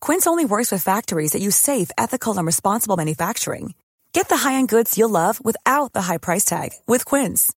[0.00, 3.74] Quince only works with factories that use safe, ethical, and responsible manufacturing.
[4.12, 7.52] Get the high-end goods you'll love without the high price tag with Quince.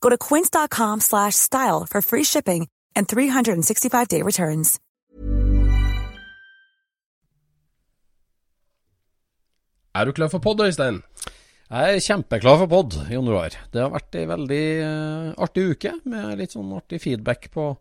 [0.00, 4.78] Go to quince.com slash style for free shipping and 365-day returns.
[9.92, 11.02] Er du klar for podd, Øystein?
[11.70, 13.54] Jeg er kjempeklar for podd i Roar.
[13.72, 17.72] Det har vært ei veldig uh, artig uke, med litt sånn artig feedback på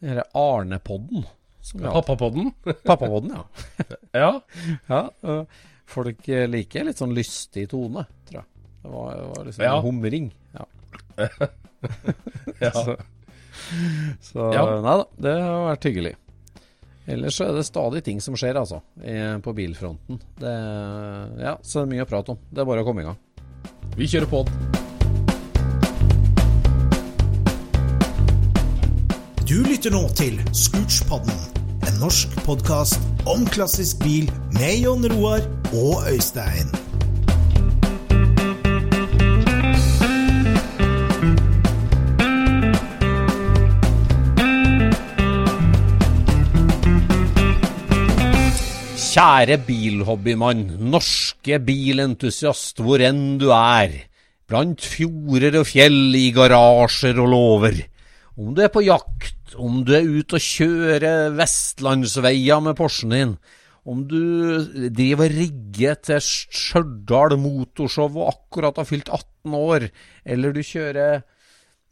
[0.00, 0.24] denne
[1.72, 1.92] Arne-podden.
[1.92, 2.52] Pappapodden?
[2.88, 3.44] Pappapodden, ja.
[4.90, 5.00] ja.
[5.24, 5.38] ja
[5.94, 8.48] folk liker litt sånn lystig tone, tror jeg.
[8.84, 9.76] Det var, det var liksom Ja.
[9.76, 10.26] en humring.
[10.52, 10.66] Ja.
[12.66, 12.70] ja.
[12.72, 12.96] Så,
[14.20, 14.64] så Ja.
[14.84, 16.14] nei da, det har vært hyggelig.
[17.06, 18.78] Ellers er det stadig ting som skjer, altså,
[19.44, 20.20] på bilfronten.
[20.40, 20.54] Det,
[21.44, 22.38] ja, så det er mye å prate om.
[22.48, 23.20] Det er bare å komme i gang.
[23.96, 24.40] Vi kjører på.
[29.44, 31.36] Du lytter nå til Scootspodden,
[31.84, 36.70] en norsk podkast om klassisk bil med Jon Roar og Øystein.
[49.14, 53.92] Kjære bilhobbymann, norske bilentusiast, hvor enn du er.
[54.50, 57.78] Blant fjorder og fjell, i garasjer og låver.
[58.34, 63.36] Om du er på jakt, om du er ute og kjører vestlandsveier med Porschen din,
[63.84, 64.18] om du
[64.88, 69.88] driver og rigger til Stjørdal Motorshow og akkurat har fylt 18 år,
[70.24, 71.24] eller du kjører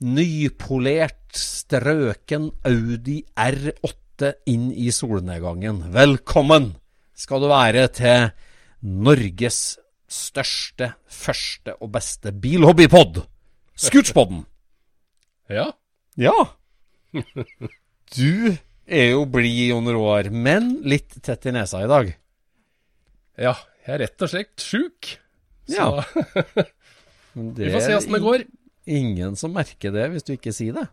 [0.03, 5.85] nypolert, strøken Audi R8 inn i solnedgangen.
[5.95, 6.73] Velkommen
[7.17, 8.33] skal du være til
[8.83, 9.61] Norges
[10.13, 13.23] største, første og beste bilhobbypod,
[13.77, 14.43] Scootspodden.
[15.49, 15.71] Ja.
[16.17, 16.35] Ja.
[17.13, 18.57] Du
[18.87, 22.11] er jo blid, Jon Roar, men litt tett i nesa i dag.
[23.41, 23.55] Ja,
[23.87, 25.13] jeg er rett og slett sjuk.
[25.71, 25.89] Så Ja.
[27.35, 28.43] Vi får se åssen det går.
[28.93, 30.89] Ingen som merker det hvis du ikke sier det.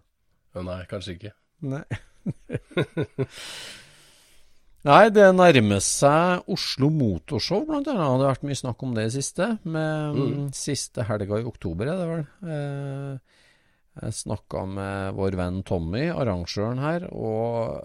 [0.63, 1.33] Nei, kanskje ikke.
[1.67, 1.83] Nei.
[4.87, 7.99] Nei, det nærmer seg Oslo Motorshow, blant annet.
[7.99, 9.49] Det har vært mye snakk om det i siste.
[9.67, 10.45] Med Mm.
[10.55, 12.23] Siste helga i oktober, er det vel.
[12.53, 13.38] Eh,
[14.01, 17.79] jeg snakka med vår venn Tommy, arrangøren her, og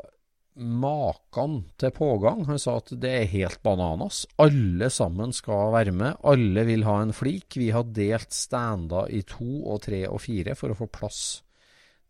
[0.54, 2.44] maken til pågang.
[2.46, 4.22] Han sa at det er helt bananas.
[4.38, 6.20] Alle sammen skal være med.
[6.22, 7.58] Alle vil ha en flik.
[7.58, 11.24] Vi har delt stander i to og tre og fire for å få plass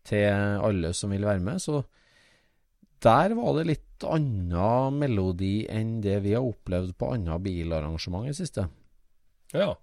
[0.05, 0.29] til
[0.61, 1.61] alle som vil være med.
[1.61, 1.81] Så
[3.05, 8.37] der var det litt annen melodi enn det vi har opplevd på andre bilarrangement i
[8.37, 8.67] siste.
[9.55, 9.73] Ja.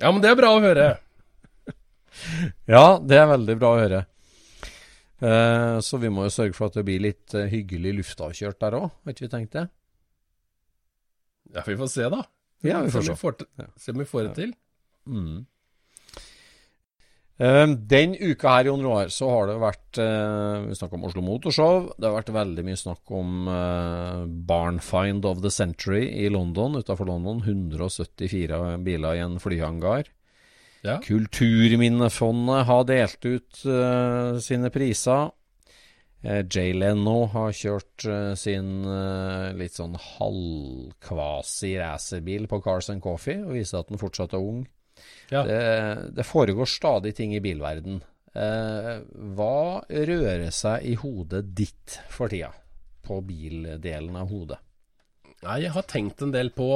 [0.00, 0.90] ja, men det er bra å høre.
[2.68, 4.02] Ja, det er veldig bra å høre.
[5.22, 8.78] Eh, så vi må jo sørge for at det blir litt eh, hyggelig luftavkjørt der
[8.80, 9.68] òg, har ikke vi tenkt det?
[11.52, 12.24] Ja, vi får se, da.
[12.66, 13.14] Ja, vi får se.
[13.76, 13.92] se.
[13.92, 14.54] om vi får, det til.
[15.06, 15.44] Mm.
[17.42, 21.24] Eh, den uka her, i Roar, så har det vært eh, Vi snakker om Oslo
[21.26, 21.88] Motorshow.
[21.96, 27.10] Det har vært veldig mye snakk om eh, Barnfind of the Century i London, utafor
[27.10, 27.42] London.
[27.42, 30.10] 174 biler i en flyhangar.
[30.82, 30.98] Ja.
[31.04, 35.30] Kulturminnefondet har delt ut uh, sine priser.
[36.22, 43.02] Uh, Jay Leno har kjørt uh, sin eh, litt sånn halvkvasi racerbil på Cars and
[43.02, 44.64] Coffee og viser at den fortsatt er ung.
[45.30, 45.44] Ja.
[45.46, 45.60] Det,
[46.18, 48.02] det foregår stadig ting i bilverden.
[48.32, 48.92] Eh,
[49.36, 52.52] hva rører seg i hodet ditt for tida?
[53.02, 54.60] På bildelen av hodet?
[55.42, 56.68] Nei, jeg har tenkt en del på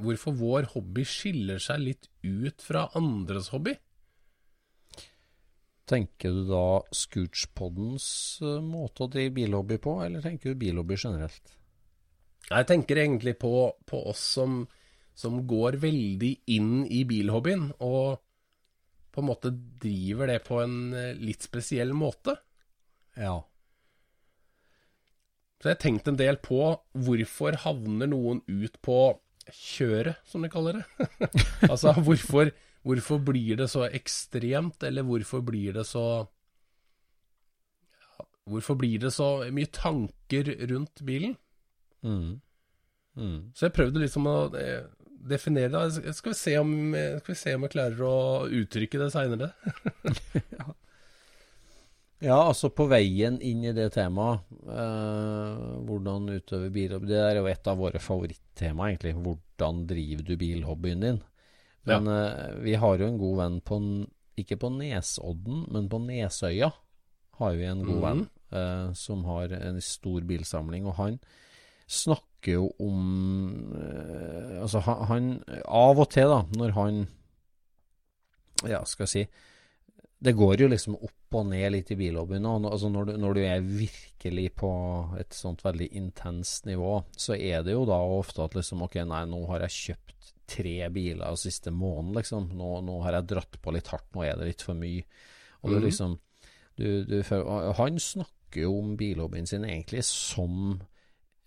[0.00, 3.74] hvorfor vår hobby skiller seg litt ut fra andres hobby.
[5.88, 8.06] Tenker du da Scootspoddens
[8.40, 11.56] eh, måte å drive bilhobby på, eller tenker du bilhobby generelt?
[12.48, 14.62] Jeg tenker egentlig på, på oss som,
[15.14, 18.22] som går veldig inn i bilhobbyen, og
[19.12, 19.52] på en måte
[19.82, 22.38] driver det på en eh, litt spesiell måte.
[23.18, 23.42] Ja.
[25.60, 26.62] Så jeg har tenkt en del på
[27.06, 28.96] hvorfor havner noen ut på
[29.50, 31.08] kjøret, som de kaller det.
[31.72, 32.52] altså hvorfor,
[32.86, 36.04] hvorfor blir det så ekstremt, eller hvorfor blir det så
[37.96, 41.36] ja, Hvorfor blir det så mye tanker rundt bilen?
[42.02, 42.40] Mm.
[43.16, 43.38] Mm.
[43.54, 44.84] Så jeg prøvde liksom å eh,
[45.28, 46.14] definere det.
[46.16, 48.16] Skal vi se om, skal vi se om jeg klarer å
[48.62, 49.52] uttrykke det seinere.
[50.58, 50.72] Ja,
[52.30, 57.66] altså på veien inn i det temaet, eh, hvordan utøve bilhobby Det er jo et
[57.66, 59.16] av våre favorittema, egentlig.
[59.18, 61.22] Hvordan driver du bilhobbyen din?
[61.88, 63.80] Men eh, vi har jo en god venn på
[64.38, 66.70] Ikke på Nesodden, men på Nesøya
[67.40, 68.04] har vi en god mm.
[68.06, 70.86] venn eh, som har en stor bilsamling.
[70.86, 71.18] Og han
[71.90, 75.32] snakker jo om eh, Altså, han, han
[75.66, 77.06] Av og til, da, når han
[78.68, 79.26] Ja, skal jeg si
[80.22, 82.44] det går jo liksom opp og ned litt i bilhobbyen.
[82.46, 84.70] og Altså når, du, når du er virkelig på
[85.18, 89.24] et sånt veldig intenst nivå, så er det jo da ofte at liksom Ok, nei,
[89.26, 92.52] nå har jeg kjøpt tre biler siste måneden, liksom.
[92.58, 95.02] Nå, nå har jeg dratt på litt hardt, nå er det litt for mye.
[95.62, 96.16] Og det er liksom
[96.78, 97.18] du, du,
[97.78, 100.76] Han snakker jo om bilhobbyen sin egentlig som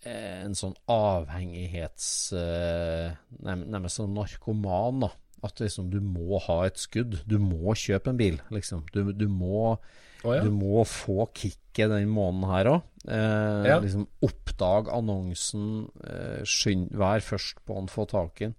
[0.04, 2.10] eh, en sånn avhengighets...
[2.36, 5.14] Eh, Nærmest sånn narkoman, da.
[5.46, 7.20] At liksom du må ha et skudd.
[7.28, 8.84] Du må kjøpe en bil, liksom.
[8.92, 10.42] Du, du, må, oh, ja.
[10.44, 12.84] du må få kicket den måneden her òg.
[13.06, 13.78] Eh, Ja.
[13.80, 18.56] liksom Oppdag annonsen, eh, skynd, vær først på han, få tak i den.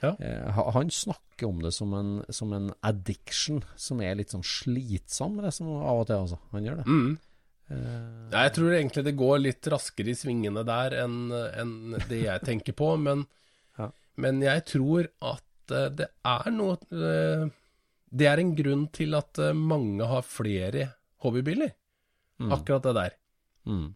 [0.00, 0.14] Ja.
[0.16, 5.40] Eh, han snakker om det som en, som en addiction, som er litt sånn slitsom,
[5.44, 6.38] det som av og til, altså.
[6.54, 6.86] Han gjør det.
[6.86, 7.18] Mm.
[7.70, 11.74] Eh, Ja, jeg tror egentlig det går litt raskere i svingene der enn enn
[12.08, 13.26] det jeg tenker på, men,
[13.78, 13.90] Ja.
[14.16, 15.44] men jeg tror at
[15.74, 17.46] eh, det er noe eh,
[18.10, 20.88] Det er en grunn til at eh, mange har flere
[21.22, 21.72] hobbybiler.
[22.40, 23.16] mm, Akkurat det der.
[23.66, 23.88] mm,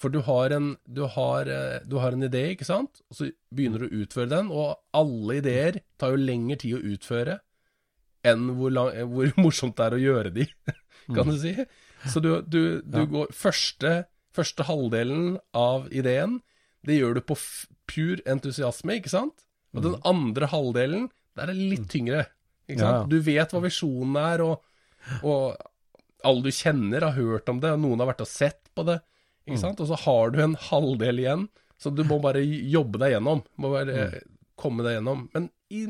[0.00, 1.44] For du har, en, du, har,
[1.84, 3.02] du har en idé, ikke sant?
[3.10, 6.84] Og så begynner du å utføre den, og alle ideer tar jo lengre tid å
[6.94, 7.40] utføre
[8.24, 10.46] enn hvor, lang, hvor morsomt det er å gjøre de,
[11.16, 11.52] kan du si.
[12.08, 13.04] Så du, du, du Ja.
[13.12, 14.04] går første,
[14.36, 16.38] første halvdelen av ideen,
[16.86, 17.36] det gjør du på
[17.90, 19.44] pur entusiasme, ikke sant?
[19.76, 21.08] Og den andre halvdelen,
[21.38, 22.24] der er det litt tyngre.
[22.66, 23.04] Ikke sant?
[23.04, 23.06] ja.
[23.10, 24.64] Du vet hva visjonen er, og,
[25.22, 25.56] og
[26.26, 28.98] alle du kjenner har hørt om det, og noen har vært og sett på det.
[29.46, 29.80] Ikke sant?
[29.82, 31.48] Og så har du en halvdel igjen,
[31.80, 33.44] så du må bare jobbe deg gjennom.
[33.62, 34.08] Må bare
[34.60, 35.28] komme deg gjennom.
[35.34, 35.86] Men i,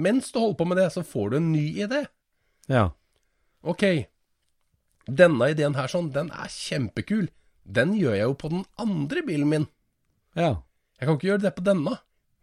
[0.00, 2.06] mens du holder på med det, så får du en ny idé.
[2.72, 2.88] ja.
[3.66, 3.82] Ok,
[5.10, 7.24] denne ideen her sånn, den er kjempekul.
[7.66, 9.64] Den gjør jeg jo på den andre bilen min.
[10.38, 10.52] Ja.
[11.00, 11.96] Jeg kan ikke gjøre det på denne.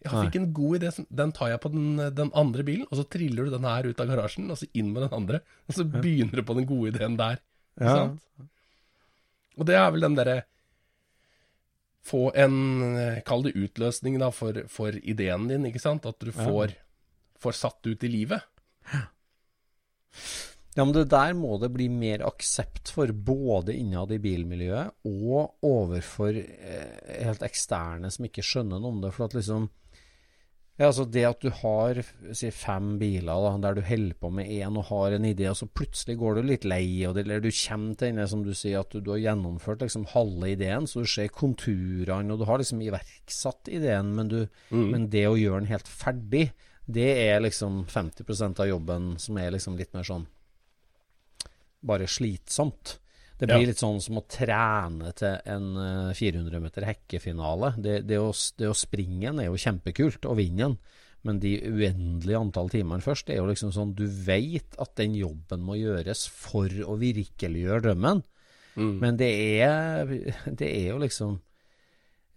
[0.04, 0.92] Jeg fikk en god idé,
[1.22, 4.02] den tar jeg på den, den andre bilen, og så triller du den her ut
[4.04, 5.40] av garasjen, og så inn med den andre.
[5.68, 7.40] Og så begynner du på den gode ideen der.
[7.80, 8.10] Ikke Ja.
[9.54, 10.40] Og det er vel den derre
[12.04, 12.56] Få en
[13.00, 16.08] eh, Kall det utløsning da for, for ideen din, ikke sant?
[16.10, 16.74] At du får,
[17.40, 18.44] får satt ut i livet.
[20.76, 25.64] Ja, men det der må det bli mer aksept for, både innad i bilmiljøet og
[25.70, 29.14] overfor eh, helt eksterne som ikke skjønner noe om det.
[29.14, 29.70] For at liksom
[30.84, 32.00] ja, altså Det at du har
[32.36, 35.56] si, fem biler da, der du holder på med én og har en idé, og
[35.56, 36.84] så plutselig går du litt lei,
[37.16, 40.10] det, eller du kommer til denne som du sier at du, du har gjennomført liksom
[40.12, 44.40] halve ideen, så du ser konturene, og du har liksom iverksatt ideen, men, du,
[44.92, 46.50] men det å gjøre den helt ferdig,
[46.84, 50.28] det er liksom 50% av jobben som er liksom litt mer sånn
[51.84, 52.98] bare slitsomt.
[53.40, 53.68] Det blir Ja.
[53.72, 57.74] litt sånn som å trene til en eh, 400 meter hekkefinale.
[57.82, 60.78] Det, det, å, det å springe den er jo kjempekult, og vinne den.
[61.24, 65.14] Men de uendelige antall timene først, det er jo liksom sånn Du vet at den
[65.16, 68.24] jobben må gjøres for å virkeliggjøre drømmen.
[68.76, 69.30] Men det
[69.64, 70.10] er,
[70.50, 71.36] det er jo liksom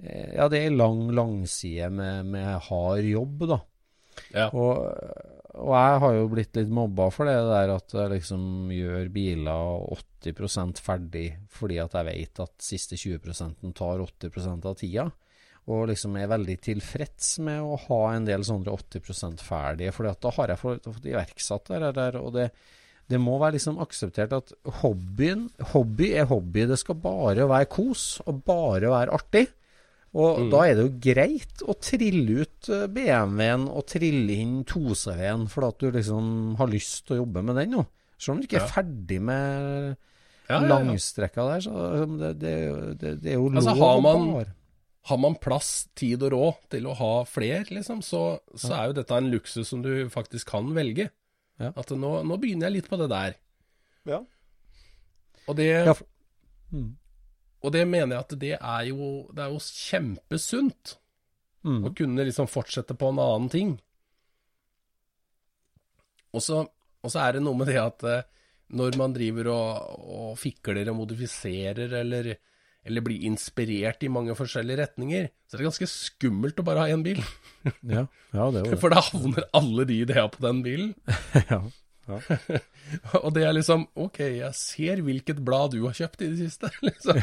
[0.04, 3.58] eh, Ja, det er lang langside med, med hard jobb, da.
[4.34, 4.48] Ja.
[4.52, 4.84] Og,
[5.56, 9.86] og jeg har jo blitt litt mobba for det der at jeg liksom gjør biler
[9.96, 15.06] 80% ferdig fordi at jeg vet at siste 20% tar 80% av tida.
[15.66, 20.32] Og liksom er veldig tilfreds med å ha en del sånne 80% ferdige, for da
[20.36, 22.18] har jeg fått iverksatt det der.
[22.20, 22.44] Og det,
[23.10, 24.52] det må være liksom akseptert at
[24.84, 26.68] hobbyen, hobby er hobby.
[26.70, 29.48] Det skal bare være kos, og bare være artig.
[30.16, 35.46] Og da er det jo greit å trille ut eh, BMW-en og trille inn 2CV-en
[35.52, 37.82] for at du liksom har lyst til å jobbe med den nå.
[38.16, 39.96] Selv om du ikke er ferdig med
[40.48, 40.68] Ja, ja, ja.
[40.70, 42.54] langstrekka der, så det, det,
[43.02, 44.54] det, det er jo lov Altså, har man-
[45.06, 48.96] Har man plass, tid og råd til å ha fler, liksom, så, så er jo
[48.96, 51.10] dette en luksus som du faktisk kan velge.
[51.62, 51.68] Ja.
[51.78, 53.36] At nå, nå begynner jeg litt på det der.
[54.10, 54.18] Ja.
[55.46, 55.94] Og det, Ja,
[56.74, 56.96] Mm.
[57.64, 60.96] Og det mener jeg at det er jo, det er jo kjempesunt.
[61.66, 61.82] Mm.
[61.88, 63.74] Å kunne liksom fortsette på en annen ting.
[66.36, 66.62] Og så,
[67.16, 68.26] er det noe med det at eh,
[68.76, 72.32] når man driver og, og fikler og modifiserer, eller,
[72.86, 76.94] eller blir inspirert i mange forskjellige retninger, så er det ganske skummelt å bare ha
[76.94, 77.22] én bil.
[77.82, 78.78] Ja, ja, det er jo det.
[78.78, 80.92] For da havner alle de ideene på den bilen.
[81.50, 81.64] ja.
[83.24, 86.70] Og det er liksom Ok, jeg ser hvilket blad du har kjøpt i det siste,
[86.86, 87.18] liksom.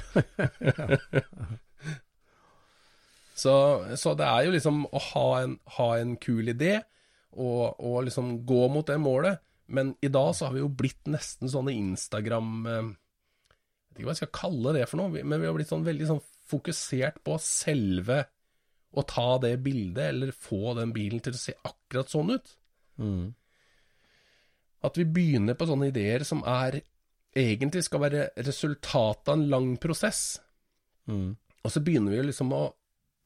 [3.43, 3.55] så,
[3.99, 6.75] så det er jo liksom å ha en, ha en kul idé,
[7.33, 9.41] og, og liksom gå mot det målet.
[9.73, 14.07] Men i dag så har vi jo blitt nesten sånne Instagram eh, Jeg vet ikke
[14.09, 17.21] hva jeg skal kalle det for noe, men vi har blitt sånn veldig sånn fokusert
[17.23, 18.25] på selve
[18.93, 22.51] å ta det bildet, eller få den bilen til å se akkurat sånn ut.
[23.01, 23.31] Mm.
[24.83, 26.81] At vi begynner på sånne ideer som er
[27.33, 30.37] egentlig skal være resultatet av en lang prosess.
[31.09, 31.33] Mm.
[31.63, 32.63] Og så begynner vi jo liksom å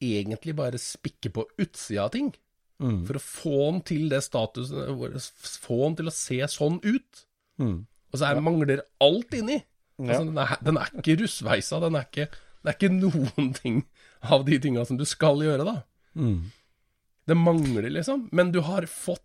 [0.04, 2.30] egentlig bare spikke på utsida av ting.
[2.78, 3.02] Mm.
[3.08, 5.00] For å få den til det statusen
[5.64, 7.24] få den til å se sånn ut.
[7.58, 7.80] Mm.
[8.14, 9.58] Og så er, mangler alt inni.
[9.98, 11.82] Altså, den, er, den er ikke russveisa.
[11.84, 12.28] Den er ikke,
[12.62, 13.82] det er ikke noen ting
[14.30, 15.82] av de tinga som du skal gjøre, da.
[16.18, 16.52] Mm.
[17.28, 18.28] Det mangler, liksom.
[18.36, 19.24] Men du har fått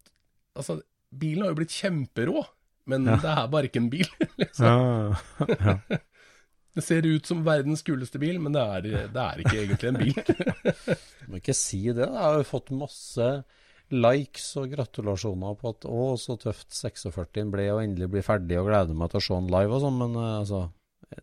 [0.53, 2.45] Altså, bilen har jo blitt kjemperå,
[2.90, 4.09] men det er bare ikke en bil.
[4.42, 4.66] liksom.
[4.66, 5.76] Ja.
[6.73, 9.99] Det ser ut som verdens kuleste bil, men det er, det er ikke egentlig en
[10.00, 10.78] bil.
[11.28, 12.07] Må ikke si det.
[12.07, 13.26] Jeg har jo fått masse
[13.92, 18.71] likes og gratulasjoner på at å, så tøft 46 ble og endelig bli ferdig og
[18.71, 20.62] gleder meg til å se den live og sånn, men eh, altså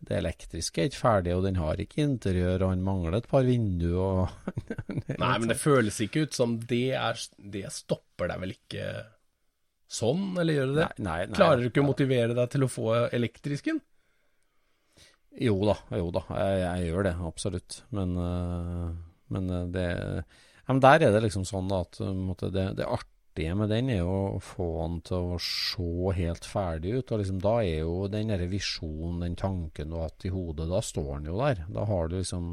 [0.06, 3.42] det elektriske er ikke ferdig, og den har ikke interiør, og han mangler et par
[3.42, 7.18] vinduer og Nei, men det føles ikke ut som det er
[7.52, 8.84] Det stopper deg vel ikke
[9.90, 10.88] sånn, eller gjør det det?
[10.98, 11.38] Nei, nei, nei.
[11.38, 13.80] Klarer du ikke å motivere deg til å få elektrisken?
[15.40, 16.24] Jo da, jo da.
[16.34, 17.80] Jeg, jeg gjør det, absolutt.
[17.94, 18.86] Men, øh,
[19.34, 19.88] men øh, det
[20.70, 24.04] men Der er det liksom sånn at øh, måtte det, det artige med den er
[24.04, 27.10] jo å få den til å se helt ferdig ut.
[27.10, 30.68] og liksom Da er jo den der visjonen, den tanken du har hatt i hodet,
[30.70, 31.64] da står den jo der.
[31.70, 32.46] Da har du liksom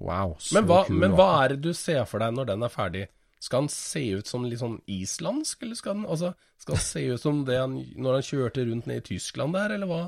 [0.00, 2.62] Wow, så Men hva, kul men hva er det du ser for deg når den
[2.64, 3.02] er ferdig?
[3.40, 7.04] Skal han se ut som litt sånn islandsk, eller skal han, altså, skal han se
[7.08, 10.00] ut som det han når han kjørte rundt ned i Tyskland der, eller hva?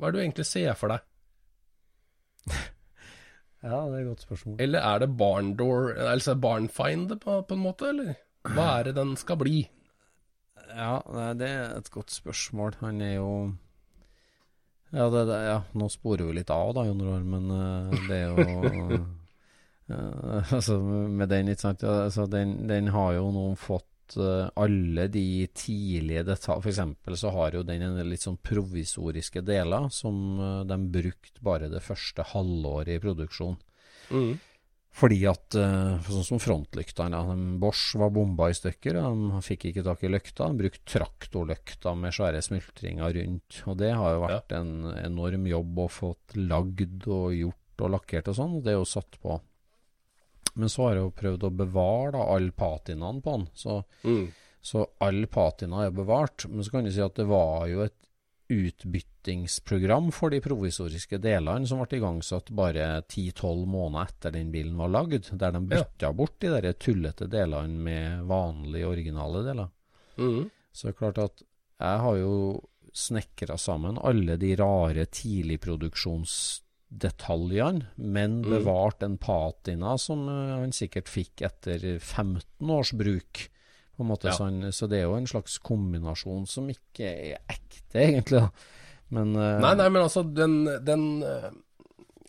[0.00, 1.04] Hva er det du egentlig ser for deg?
[3.64, 4.56] Ja, det er et godt spørsmål.
[4.60, 8.10] Eller er det barndoor, altså barnfinder på, på en måte, eller?
[8.52, 9.62] Hva er det den skal bli?
[10.68, 10.98] Ja,
[11.38, 12.76] det er et godt spørsmål.
[12.82, 13.30] Han er jo
[14.92, 18.18] Ja, det, det, ja nå sporer vi litt av, da, Jon Roar, men eh, det
[18.20, 18.98] er jo
[19.88, 25.08] eh, Altså, med den, ikke sant altså, den, den har jo nå fått eh, alle
[25.12, 25.26] de
[25.56, 30.80] tidlige detaljer eksempel så har jo den en litt sånn provisoriske deler som eh, de
[30.98, 33.56] brukte bare det første halvåret i produksjon.
[34.10, 34.34] Mm.
[34.94, 35.56] Fordi at,
[36.06, 40.10] sånn som frontlyktene, ja, Bosch var bomba i stykker, Han de fikk ikke tak i
[40.12, 40.46] lykta.
[40.52, 43.58] De brukte traktorlykter med svære smultringer rundt.
[43.66, 48.30] Og det har jo vært en enorm jobb å få lagd og gjort og lakkert
[48.30, 49.40] og sånn, det er jo satt på.
[50.54, 53.46] Men så har jeg jo prøvd å bevare da all patinaen på den.
[53.54, 54.28] Så, Mm.
[54.62, 56.46] så all patina er bevart.
[56.48, 57.96] Men så kan du si at det var jo et
[58.94, 64.92] utbyttingsprogram for de provisoriske delene som ble igangsatt bare 10-12 måneder etter den bilen var
[64.92, 69.68] lagd, der de bytta bort de der tullete delene med vanlige, originale deler.
[70.18, 70.50] Mm.
[70.72, 71.42] Så det er klart at
[71.80, 72.34] jeg har jo
[72.94, 75.06] snekra sammen alle de rare
[76.90, 78.50] tidligproduksjonsdetaljene, men Mm.
[78.50, 83.48] bevart en patina som eh, han sikkert fikk etter 15 års bruk.
[83.96, 84.32] På en måte, Ja.
[84.36, 88.50] så, han, så det er jo en slags kombinasjon som ikke er ekte, egentlig.
[89.10, 91.50] Men eh, Nei, nei, men altså, den, den eh,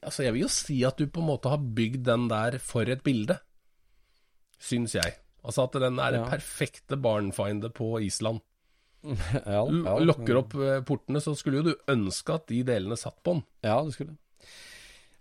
[0.05, 2.83] Altså, jeg vil jo si at du på en måte har bygd den der for
[2.87, 3.39] et bilde.
[4.61, 5.15] Syns jeg.
[5.43, 6.27] Altså at den er det Ja.
[6.29, 8.39] perfekte barnfinder på Island.
[9.03, 10.53] ja, ja, Lokker opp
[10.85, 13.43] portene, så skulle jo du ønske at de delene satt på den.
[13.63, 14.13] Ja, det skulle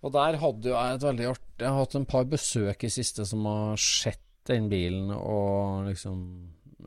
[0.05, 2.93] Og der hadde jo jeg et veldig artig Jeg har hatt en par besøk i
[2.93, 6.19] siste som har sett den bilen og liksom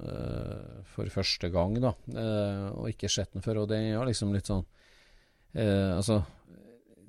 [0.03, 1.95] uh, For første gang, da.
[2.13, 3.63] Uh, og ikke sett den før.
[3.63, 6.21] Og det er liksom litt sånn uh, Altså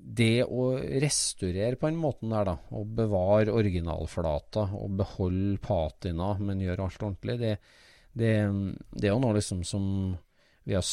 [0.09, 0.71] det å
[1.03, 7.05] restaurere på den måten der, da, og bevare originalflata og beholde patina, men gjøre alt
[7.05, 7.51] ordentlig, det,
[8.17, 8.33] det,
[8.95, 9.85] det er jo noe liksom som
[10.65, 10.87] vi har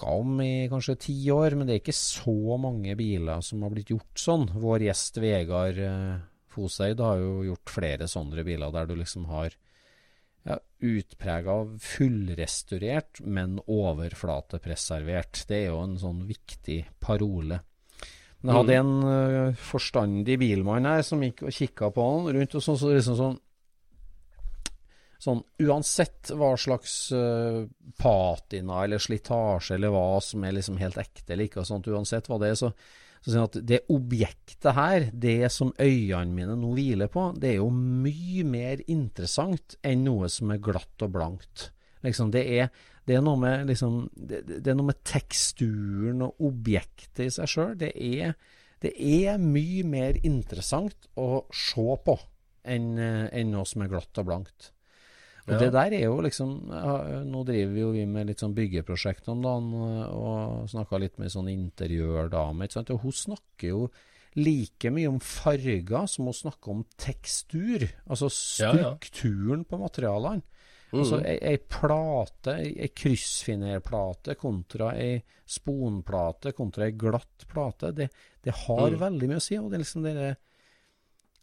[0.00, 3.70] snakka om i kanskje ti år, men det er ikke så mange biler som har
[3.70, 4.50] blitt gjort sånn.
[4.54, 9.52] Vår gjest Vegard eh, Foseid har jo gjort flere sånne biler der du liksom har
[10.44, 15.44] ja, utprega fullrestaurert, men overflatepreservert.
[15.46, 17.60] Det er jo en sånn viktig parole.
[18.40, 22.56] Men jeg hadde en eh, forstandig bilmann her som gikk og kikka på han rundt,
[22.56, 23.38] og sånn, så liksom sånn
[25.20, 27.66] Sånn uansett hva slags uh,
[28.00, 32.30] patina eller slitasje eller hva som er liksom helt ekte eller ikke, og sånt, uansett
[32.30, 32.70] hva det er, så,
[33.20, 37.58] så han at det objektet her, det som øynene mine nå hviler på, det er
[37.58, 41.68] jo mye mer interessant enn noe som er glatt og blankt.
[42.00, 42.72] Liksom, det er,
[43.04, 47.52] det er noe med liksom, det, det er noe med teksturen og objektet i seg
[47.58, 47.76] sjøl.
[47.76, 47.92] Det,
[48.80, 52.16] det er mye mer interessant å se på
[52.64, 54.72] enn eh, enn noe som er glatt og blankt.
[55.50, 55.58] Og Ja.
[55.64, 56.52] det der er jo liksom
[57.30, 59.72] Nå driver vi jo vi med litt sånn byggeprosjekt om dagen,
[60.14, 62.90] og snakka litt med sånn interiørdame, ikke sant.
[62.94, 63.90] Og hun snakker jo
[64.38, 67.88] like mye om farger som hun snakker om tekstur.
[68.08, 68.30] Altså
[68.62, 68.94] Ja, ja.
[68.94, 70.42] strukturen på materialene.
[70.92, 78.08] Altså ei, ei plate, ei, kryssfinerplate kontra ei sponplate kontra ei glatt plate, det,
[78.42, 79.56] det har veldig mye å si.
[79.58, 80.36] Og det er liksom det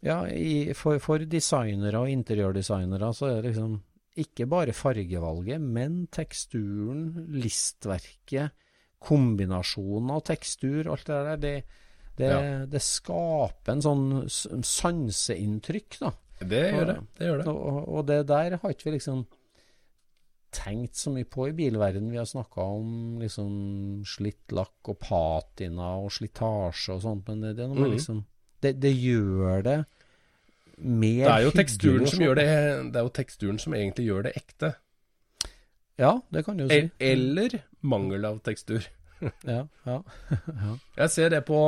[0.00, 3.80] Ja, i, for, for designere og interiørdesignere så er det liksom
[4.18, 7.04] ikke bare fargevalget, men teksturen,
[7.38, 8.52] listverket,
[9.00, 11.52] kombinasjonen av tekstur, alt det der, det,
[12.18, 12.40] det, Ja.
[12.66, 14.06] det skaper en sånn
[14.66, 16.12] sanseinntrykk, da.
[16.40, 16.96] Det gjør det.
[17.18, 17.46] det, gjør det.
[17.52, 19.24] Og, og det der har ikke vi liksom
[20.54, 22.10] tenkt så mye på i bilverden.
[22.12, 27.56] Vi har snakka om liksom slitt lakk og patina og slitasje og sånt, men det,
[27.58, 27.96] det er noe med Mhm.
[27.98, 28.22] liksom
[28.62, 29.76] det, det gjør det
[30.80, 32.46] mer Det er jo teksturen som gjør det
[32.92, 34.72] Det er jo teksturen som egentlig gjør det ekte.
[35.98, 36.84] Ja, det kan du jo si.
[36.86, 38.86] E- Eller mangel av tekstur.
[39.42, 39.96] Ja, ja.
[41.00, 41.60] Jeg ser det på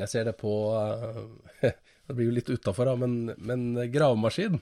[0.00, 1.72] Jeg ser det på eh,
[2.08, 4.58] Det blir jo litt utafor, da, men, men gravemaskin.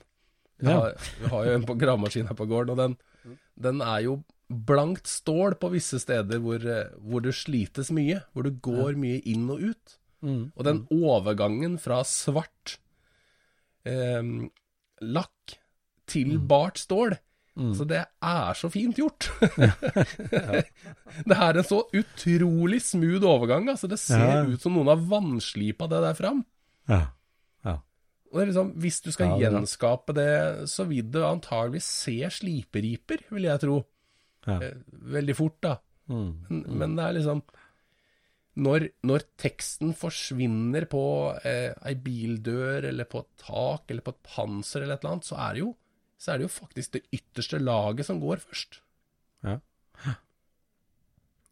[0.61, 0.75] Ja.
[0.77, 0.91] har,
[1.21, 4.19] vi har jo en på gravemaskin her på gården, og den, den er jo
[4.51, 8.19] blankt stål på visse steder hvor, eh, hvor det slites mye.
[8.35, 9.97] Hvor du går mye inn og ut.
[10.21, 10.51] Mm.
[10.53, 12.77] Og den overgangen fra svart
[13.85, 14.23] eh,
[15.01, 15.57] lakk
[16.11, 17.17] til bart stål
[17.75, 19.27] Så det er så fint gjort.
[21.27, 23.67] det er en så utrolig smooth overgang.
[23.69, 24.43] Altså Det ser Ja.
[24.47, 26.45] ut som noen har vannslipa det der fram.
[26.89, 27.01] Ja.
[27.65, 27.75] ja.
[28.33, 33.81] Liksom, Hvis du skal gjenskape det, så vil du antagelig se sliperiper, vil jeg tro.
[34.47, 34.59] Ja.
[34.61, 35.75] Eh, Veldig fort, da.
[36.09, 36.31] Mm.
[36.49, 37.43] Men, men det er liksom
[38.59, 41.03] når, når teksten forsvinner på
[41.47, 45.27] eh, ei bildør, eller på et tak, eller på et panser, eller et eller annet,
[45.29, 45.69] så er det jo,
[46.19, 48.81] så er det jo faktisk det ytterste laget som går først.
[49.47, 49.59] Ja.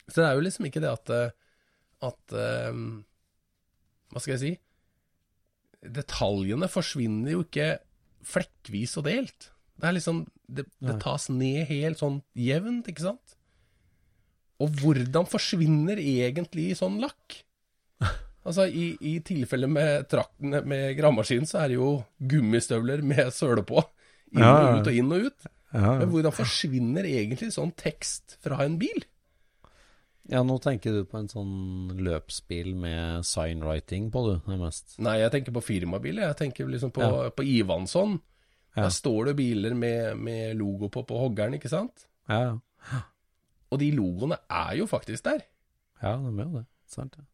[0.10, 1.38] Så det er jo liksom ikke det at eh,
[2.06, 2.34] At
[2.72, 3.04] um,
[4.10, 4.52] Hva skal jeg si?
[5.86, 7.68] Detaljene forsvinner jo ikke
[8.26, 9.50] flekkvis og delt.
[9.80, 13.36] Det er liksom Det, det tas ned helt sånn jevnt, ikke sant?
[14.60, 17.38] Og hvordan forsvinner egentlig sånn lakk?
[18.50, 21.90] Altså, i, i tilfelle med traktene med gravemaskin, så er det jo
[22.32, 23.84] gummistøvler med søle på.
[24.34, 25.48] Inn Ja, og ut og inn og ut.
[25.74, 29.04] Ja, Men hvordan forsvinner egentlig sånn tekst fra en bil?
[30.30, 34.96] ja, nå tenker du på en sånn løpsbil med signwriting på, du, nærmest.
[35.02, 36.28] Nei, jeg tenker på firmabiler.
[36.30, 37.30] Jeg tenker liksom på, Ja.
[37.34, 38.20] på Ivansson.
[38.76, 38.84] Ja.
[38.84, 42.06] Der står det biler med, med logo på på hoggeren, ikke sant?
[42.30, 43.00] Ja, ja.
[43.70, 45.44] Og de logoene er jo faktisk der.
[46.02, 46.66] Ja, de er jo det.
[46.90, 47.26] Sant, ja.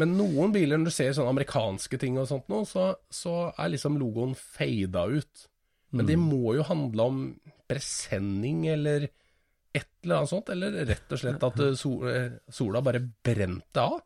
[0.00, 3.72] Men noen biler, når du ser sånne amerikanske ting og sånt nå, så, så er
[3.72, 5.46] liksom logoen fada ut.
[5.90, 7.24] Men det må jo handle om
[7.68, 9.08] presenning eller
[9.74, 13.82] et eller annet sånt, eller rett og slett at eh, sol, eh, sola bare brente
[13.82, 13.98] av.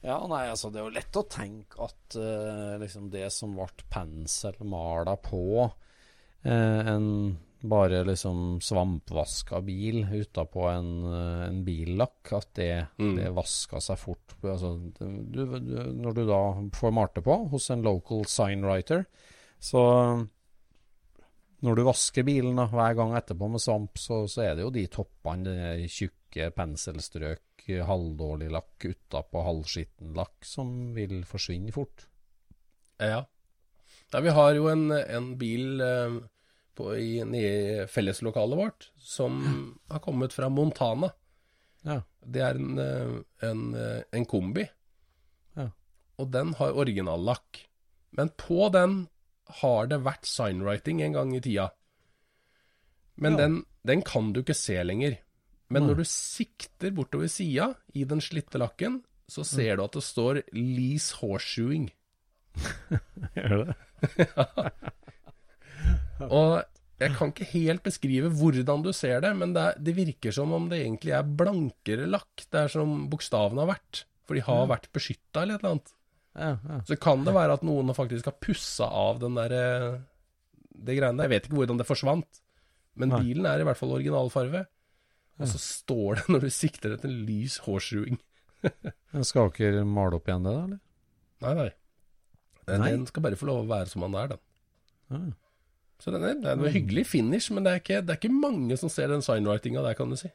[0.00, 3.84] Ja, nei, altså det er jo lett å tenke at uh, liksom det som ble
[3.92, 7.10] penselmala på uh, en
[7.62, 13.16] bare liksom svampvaska bil utapå en, eh, en billakk, at det, Mm.
[13.16, 14.34] det vaska seg fort.
[14.42, 16.40] Altså, du, du, når du da
[16.78, 19.06] får malt på hos en local signwriter,
[19.60, 20.26] Så
[21.60, 24.70] når du vasker bilen da, hver gang etterpå med svamp, så, så er det jo
[24.72, 27.42] de toppene, de tjukke penselstrøk,
[27.86, 32.06] halvdårlig lakk utapå halvskitten lakk, som vil forsvinne fort.
[32.98, 33.20] Ja.
[34.12, 36.16] Nei, vi har jo en, en bil eh,
[36.80, 39.40] på, i, i felleslokalet vårt som
[39.92, 41.12] har kommet fra Montana.
[41.86, 42.00] Ja.
[42.20, 44.66] Det er en, eh, en, eh, en kombi.
[45.56, 45.68] Ja.
[46.20, 47.66] Og den har originallakk.
[48.16, 49.02] Men på den
[49.60, 51.70] har det vært signwriting en gang i tida.
[53.20, 53.38] Men Ja.
[53.44, 55.18] den, den kan du ikke se lenger.
[55.70, 60.02] Men når du sikter bortover sida i den slitte lakken, så ser du at det
[60.02, 61.90] står 'Lease Horseshoeing'.
[63.36, 63.76] Gjør det?
[66.40, 66.60] Og
[67.00, 70.52] jeg kan ikke helt beskrive hvordan du ser det, men det, er, det virker som
[70.52, 72.44] om det egentlig er blankere lakk.
[72.44, 74.02] Det er som bokstavene har vært.
[74.28, 75.94] For de har vært beskytta eller et eller annet.
[76.36, 76.76] Ja, ja.
[76.86, 79.96] Så kan det være at noen faktisk har pussa av den der eh,
[80.70, 81.26] Det greiene der.
[81.26, 82.42] Jeg vet ikke hvordan det forsvant.
[83.00, 83.22] Men Nei.
[83.24, 84.66] bilen er i hvert fall originalfarve.
[85.40, 88.18] Og så står det, når du sikter etter lys hårsruing
[89.14, 90.64] Men Skal dere male opp igjen det, da?
[90.68, 90.80] eller?
[91.40, 91.70] Nei, nei.
[92.68, 92.90] Den, Nei.
[92.92, 94.42] den skal bare få lov å være som den er, den.
[95.10, 95.20] Ja.
[96.00, 98.32] Så den er, det er en hyggelig finish, men det er, ikke, det er ikke
[98.32, 100.30] mange som ser den signwritinga der, kan du si.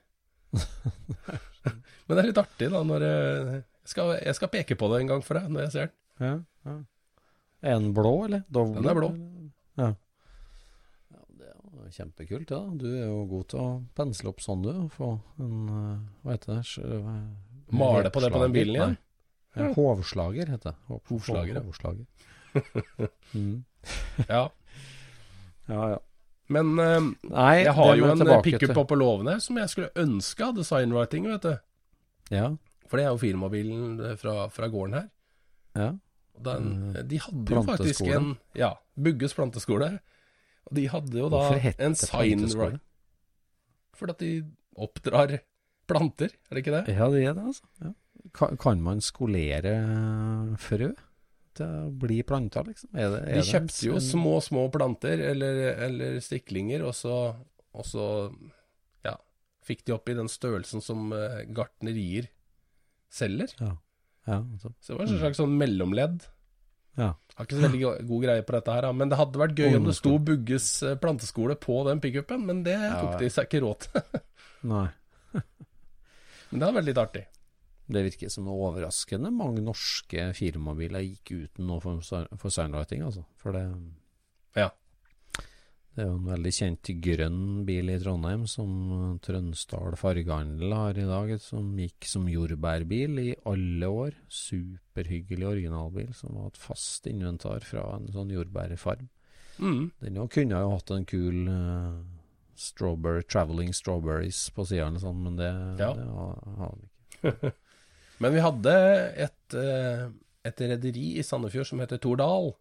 [2.06, 5.02] men det er litt artig, da, når eh, jeg skal, jeg skal peke på det
[5.02, 5.96] en gang for deg, når jeg ser den.
[6.26, 6.36] Ja,
[6.70, 6.76] ja.
[7.66, 8.44] Er den blå, eller?
[8.54, 8.78] Doble?
[8.78, 9.10] Den er blå.
[9.82, 9.88] Ja.
[11.16, 11.24] ja.
[11.40, 12.62] Det er jo kjempekult, ja.
[12.78, 14.70] Du er jo god til å pensle opp sånn, du.
[14.86, 17.18] og Få en eh, Hva heter det?
[17.74, 18.96] Male på det på den bilen igjen?
[19.56, 21.00] Ja, hovslager heter det.
[21.10, 21.64] Hovslager.
[21.66, 22.06] Hovslager.
[22.06, 22.06] Hovslager.
[23.34, 23.64] mm.
[24.30, 24.50] Ja.
[25.72, 26.00] Ja, ja.
[26.54, 27.00] Men eh,
[27.32, 31.26] Nei, jeg har jo en tilbake pickup oppå låvene som jeg skulle ønske hadde signwriting,
[31.32, 31.56] vet du.
[32.36, 32.52] Ja.
[32.86, 35.08] For det er jo firmabilen eh, fra, fra gården her.
[35.76, 35.94] ja.
[36.36, 37.08] Den, Mm.
[37.08, 38.26] de hadde jo faktisk en
[38.60, 39.88] Ja, Bugges planteskole.
[40.68, 41.44] Og de hadde jo da
[41.80, 42.82] en signwriting.
[43.96, 44.32] Fordi at de
[44.76, 45.38] oppdrar
[45.88, 46.96] planter, er det ikke det?
[46.98, 47.64] Ja, det er det, altså.
[47.86, 47.94] Ja.
[48.36, 49.78] Kan, kan man skolere
[50.60, 50.92] frø
[51.58, 52.92] til å bli planter, liksom?
[52.94, 57.16] Er det, er De kjøpte jo små, små planter, eller, eller stiklinger, og så,
[57.76, 58.06] og så
[59.06, 59.16] ja,
[59.66, 62.30] fikk de opp i den størrelsen som eh, gartnerier
[63.14, 63.52] selger.
[63.62, 63.74] Ja.
[64.32, 64.74] ja så.
[64.80, 66.26] Så det var en slags sånn mellomledd.
[67.00, 67.14] ja.
[67.36, 69.90] Har ikke så veldig god greie på dette her, men det hadde vært gøy om
[69.90, 73.88] det sto Bugges eh, planteskole på den pickupen, men det tok de seg ikke råd
[73.88, 74.22] til.
[74.72, 74.88] Nei.
[76.50, 77.22] Men det hadde vært litt artig.
[77.88, 83.26] Det virker som overraskende mange norske firmabiler gikk uten noe for, soundwriting, altså.
[83.38, 83.66] For det
[84.56, 84.72] Ja.
[85.96, 91.06] Det er jo en veldig kjent grønn bil i Trondheim som Trønsdal Fargehandel har i
[91.08, 94.18] dag, som gikk som jordbærbil i alle år.
[94.28, 99.08] Superhyggelig originalbil som var et fast inventar fra en sånn jordbærfarm.
[99.60, 99.92] Mm.
[100.04, 102.02] Den jo kunne jo hatt en kul uh,
[102.60, 105.94] strawberry, traveling strawberries på sida sånn, men det, Ja.
[105.96, 107.54] det har har den ikke.
[108.24, 108.74] Men vi hadde
[109.26, 110.06] et, eh,
[110.48, 112.54] et rederi i Sandefjord som heter Tordal.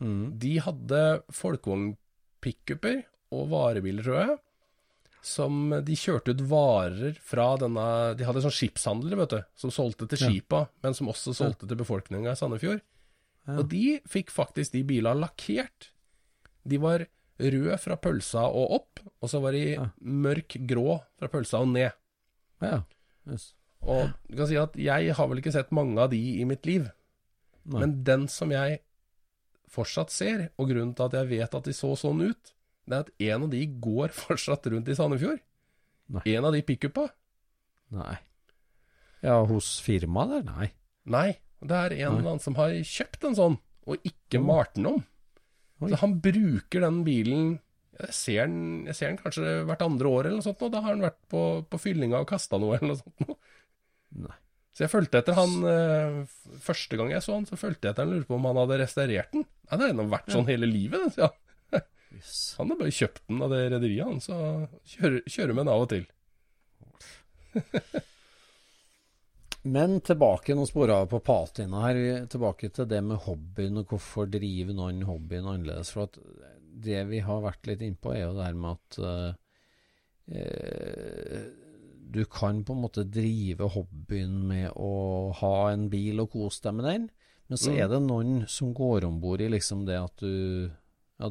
[0.00, 0.38] Mm.
[0.38, 3.02] De hadde folkevognpickuper
[3.34, 4.38] og varebiler, tror jeg.
[5.28, 10.08] Som de kjørte ut varer fra denne De hadde sånn skipshandlere, vet du, som solgte
[10.08, 10.28] til Ja.
[10.30, 12.80] skipa, men som også solgte til befolkninga i Sandefjord.
[13.46, 13.56] Ja.
[13.58, 15.90] Og de fikk faktisk de bilene lakkert.
[16.66, 17.06] De var
[17.38, 19.90] røde fra pølsa og opp, og så var de Ja.
[20.02, 21.92] mørk grå fra pølsa og ned.
[22.62, 22.82] Ja.
[23.30, 23.52] Yes.
[23.86, 26.66] Og du kan si at jeg har vel ikke sett mange av de i mitt
[26.68, 26.88] liv,
[27.68, 27.82] Nei.
[27.82, 28.80] men den som jeg
[29.68, 32.54] fortsatt ser, og grunnen til at jeg vet at de så sånn ut,
[32.88, 35.42] det er at en av de går fortsatt rundt i Sandefjord.
[36.16, 36.24] Nei.
[36.32, 37.08] En av de pickupa.
[37.92, 38.16] Nei.
[39.24, 40.48] Ja, hos firmaet der?
[40.48, 40.68] Nei.
[41.08, 41.28] Nei,
[41.60, 42.18] det er en Nei.
[42.20, 43.56] eller annen som har kjøpt en sånn,
[43.88, 45.00] og ikke malt den om.
[45.82, 45.90] Oi.
[45.92, 47.58] Så han bruker den bilen
[47.98, 50.82] jeg ser, den, jeg ser den kanskje hvert andre år eller noe sånt, og da
[50.84, 53.32] har han vært på, på fyllinga og kasta noe eller noe sånt.
[54.16, 54.36] Nei.
[54.78, 56.18] Så jeg fulgte etter han eh,
[56.62, 58.78] Første gang jeg så han, så fulgte jeg etter han lurte på om han hadde
[58.84, 59.42] restaurert den.
[59.42, 61.38] Nei, det har nå vært sånn hele livet, sier han.
[62.08, 62.54] Yes.
[62.56, 64.36] Han har bare kjøpt den av det rederiet, han, så
[64.88, 66.06] kjører, kjører med den av og til.
[69.74, 72.00] Men tilbake, nå spora på patina her,
[72.32, 75.92] tilbake til det med hobbyen, og hvorfor driver noen hobbyen annerledes.
[75.92, 76.16] For at
[76.88, 79.30] det vi har vært litt innpå, er jo det her med at uh,
[80.32, 81.42] eh,
[82.10, 86.78] du kan på en måte drive hobbyen med å ha en bil og kose deg
[86.78, 87.08] med den,
[87.48, 87.78] men så Mm.
[87.82, 90.70] er det noen som går om bord i liksom det at du
[91.18, 91.28] ja,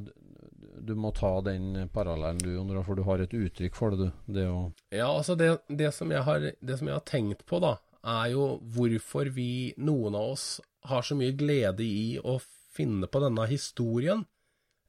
[0.84, 4.34] du, må ta den parallellen du, Jon, for du har et uttrykk for det, du.
[4.40, 7.62] Det å Ja, altså det, det, som jeg har, det som jeg har tenkt på,
[7.64, 10.48] da, er jo hvorfor vi, noen av oss,
[10.88, 12.38] har så mye glede i å
[12.76, 14.26] finne på denne historien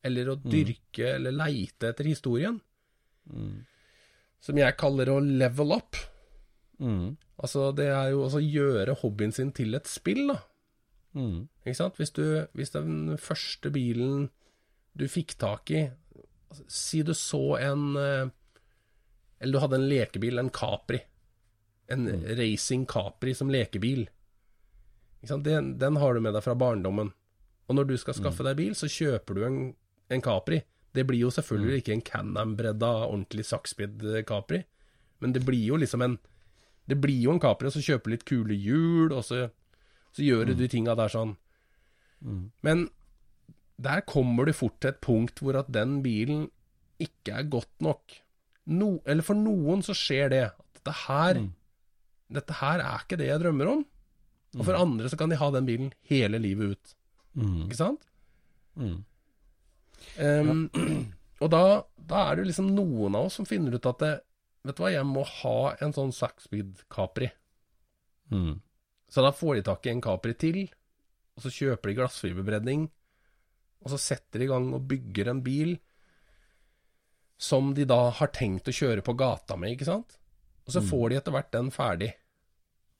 [0.04, 2.58] eller å dyrke eller leite etter historien.
[4.44, 5.98] Som jeg kaller å level up.
[6.78, 7.16] Mm.
[7.38, 10.38] Altså, det er jo å gjøre hobbyen sin til et spill, da.
[11.18, 11.46] Mm.
[11.64, 11.98] Ikke sant?
[11.98, 12.24] Hvis, du,
[12.58, 14.28] hvis den første bilen
[14.98, 18.28] du fikk tak i altså, Si du så en eh,
[19.40, 21.00] Eller du hadde en lekebil, en Capri.
[21.88, 22.06] En
[22.38, 24.04] racing Capri som lekebil.
[25.18, 25.46] Ikke sant?
[25.46, 27.14] Den, den har du med deg fra barndommen.
[27.68, 29.56] Og når du skal skaffe deg bil, så kjøper du en,
[30.12, 30.60] en Capri.
[30.94, 34.62] Det blir jo selvfølgelig ikke en Can-Am-bredda, ordentlig saksbidd Capri,
[35.20, 36.18] men det blir jo liksom en
[36.88, 39.50] Det blir jo en Capri, og så kjøper litt kule hjul, og så,
[40.16, 41.34] så gjør du de tinga der sånn.
[42.64, 42.86] Men
[43.78, 46.46] der kommer du fort til et punkt hvor at den bilen
[46.98, 48.16] ikke er godt nok.
[48.66, 50.40] No, eller for noen så skjer det.
[50.56, 51.34] At dette her,
[52.32, 53.84] dette her er ikke det jeg drømmer om.
[54.56, 56.94] Og for andre så kan de ha den bilen hele livet ut.
[57.68, 58.00] Ikke sant?
[58.80, 59.04] Mm.
[60.22, 60.68] Ehm,
[61.42, 61.62] og da,
[61.96, 64.14] da er det jo liksom noen av oss som finner ut at det,
[64.66, 67.28] Vet du hva, jeg må ha en sånn Saxspeed Capri.
[68.34, 68.58] Mm.
[69.08, 70.58] Så da får de tak i en Capri til,
[71.38, 72.88] og så kjøper de glassfiberbredning,
[73.78, 75.76] og så setter de i gang og bygger en bil
[77.38, 80.18] som de da har tenkt å kjøre på gata med, ikke sant?
[80.66, 82.10] Og så får de etter hvert den ferdig.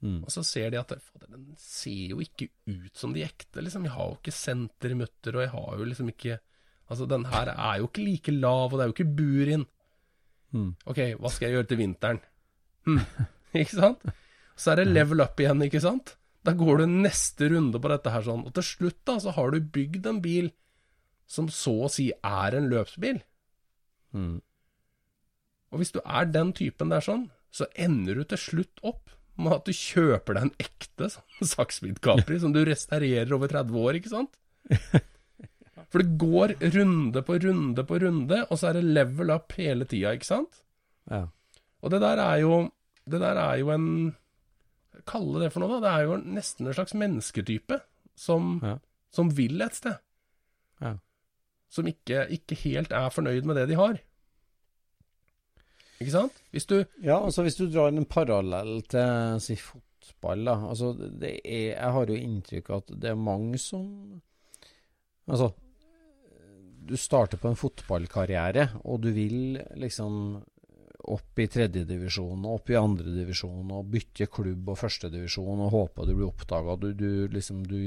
[0.01, 0.21] Mm.
[0.23, 3.85] Og så ser de at den ser jo ikke ut som de ekte, liksom.
[3.85, 6.39] Jeg har jo ikke sentermutter, og jeg har jo liksom ikke
[6.89, 9.67] Altså, den her er jo ikke like lav, og det er jo ikke bur inn.
[10.57, 10.71] Mm.
[10.89, 12.23] Ok, hva skal jeg gjøre til vinteren?
[12.89, 13.03] Hm.
[13.61, 14.07] ikke sant?
[14.59, 16.17] Så er det level up igjen, ikke sant?
[16.47, 19.53] Da går du neste runde på dette her sånn, og til slutt da, så har
[19.53, 20.53] du bygd en bil
[21.29, 23.21] som så å si er en løpsbil.
[24.17, 24.39] Mm.
[25.69, 29.55] Og hvis du er den typen der sånn, så ender du til slutt opp med
[29.55, 34.01] at du kjøper deg en ekte sånn Saxspeed Capri som du restaurerer over 30 år,
[34.01, 34.41] ikke sant?
[35.89, 39.87] For det går runde på runde på runde, og så er det level up hele
[39.89, 40.63] tida, ikke sant?
[41.11, 41.23] Ja.
[41.83, 42.71] Og det der er jo
[43.09, 44.15] Det der er jo en
[45.07, 45.81] Kalle det for noe, da.
[45.81, 47.79] Det er jo nesten en slags mennesketype
[48.19, 48.75] som, Ja.
[49.11, 49.95] som vil et sted.
[50.83, 50.97] Ja.
[51.71, 53.99] Som ikke, ikke helt er fornøyd med det de har.
[56.01, 56.33] Ikke sant?
[56.53, 60.55] Hvis du Ja, altså hvis du drar en parallell til si fotball, da.
[60.69, 64.21] Altså det er Jeg har jo inntrykk av at det er mange som
[65.29, 65.51] Altså
[66.89, 70.39] Du starter på en fotballkarriere, og du vil liksom
[71.09, 76.15] opp i tredjedivisjon og opp i andredivisjon og bytte klubb og førstedivisjon og håpe du
[76.15, 76.77] blir oppdaga.
[76.81, 77.79] Du, du liksom du,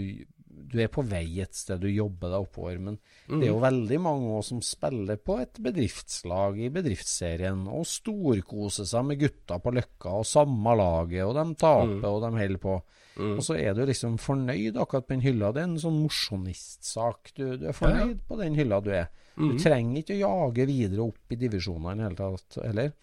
[0.71, 2.79] du er på vei et sted, du jobber deg oppover.
[2.81, 7.87] Men det er jo veldig mange også som spiller på et bedriftslag i bedriftsserien og
[7.89, 12.63] storkoser seg med gutta på Løkka og samme laget, og de taper og de holder
[12.63, 12.79] på.
[13.19, 15.51] Og så er du liksom fornøyd akkurat på den hylla.
[15.51, 17.33] Det er en sånn mosjonistsak.
[17.35, 19.09] Du, du er fornøyd på den hylla du er.
[19.35, 22.93] Du trenger ikke å jage videre opp i divisjonene i det hele tatt, heller.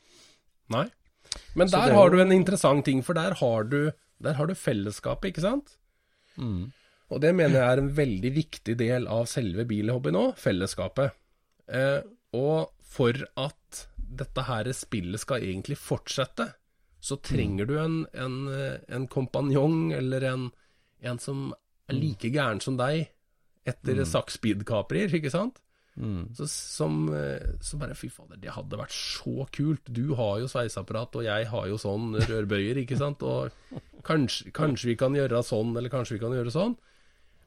[0.73, 0.87] Nei.
[1.59, 3.81] Men der er har du en interessant ting, for der har du,
[4.25, 5.75] der har du fellesskapet, ikke sant?
[6.39, 6.71] Mm.
[7.09, 11.17] Og det mener jeg er en veldig viktig del av selve bilhobbyen òg, fellesskapet.
[11.69, 12.01] Eh,
[12.37, 13.85] og for at
[14.19, 16.51] dette her spillet skal egentlig fortsette,
[17.01, 20.51] så trenger du en, en, eh, en kompanjong eller en,
[21.01, 21.49] en som
[21.89, 23.09] er like gæren som deg
[23.69, 25.61] etter Saxspeed-kaprier, ikke sant?
[25.99, 26.35] Mm.
[26.35, 29.91] Så, som, eh, så bare fy fader, det hadde vært så kult.
[29.91, 33.23] Du har jo sveiseapparat, og jeg har jo sånn rørbøyer, ikke sant.
[33.27, 33.51] Og
[34.07, 36.77] kanskje, kanskje vi kan gjøre sånn, eller kanskje vi kan gjøre sånn.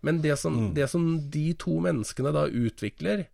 [0.05, 3.27] Men det som, det som de to menneskene da utvikler,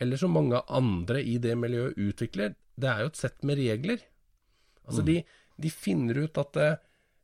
[0.00, 4.02] eller som mange andre i det miljøet utvikler, det er jo et sett med regler.
[4.88, 5.20] Altså de,
[5.60, 6.78] de finner ut at eh,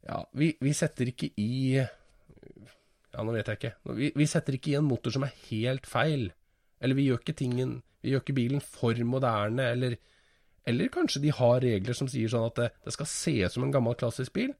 [0.06, 3.72] ja, vi, vi setter ikke i Ja, nå vet jeg ikke.
[3.96, 6.28] Vi, vi setter ikke i en motor som er helt feil.
[6.82, 9.96] Eller vi gjør ikke tingen Vi gjør ikke bilen for moderne, eller
[10.66, 13.66] Eller kanskje de har regler som sier sånn at det, det skal se ut som
[13.66, 14.50] en gammel klassisk bil,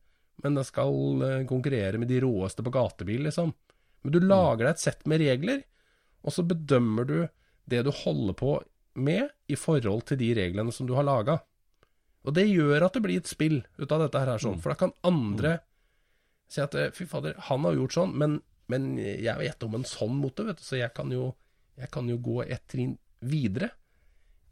[0.45, 3.51] men det skal eh, konkurrere med de råeste på gatebil, liksom.
[4.05, 5.65] Men du lager deg et sett med regler,
[6.23, 7.17] og så bedømmer du
[7.67, 8.53] det du holder på
[9.03, 11.41] med i forhold til de reglene som du har laga.
[12.27, 14.61] Og det gjør at det blir et spill ut av dette her, sånn.
[14.63, 15.59] for da kan andre
[16.51, 18.39] si at eh, fy fader, han har gjort sånn, men,
[18.73, 21.31] men jeg vet om en sånn mote, vet du, så jeg kan jo,
[21.79, 23.73] jeg kan jo gå et trinn videre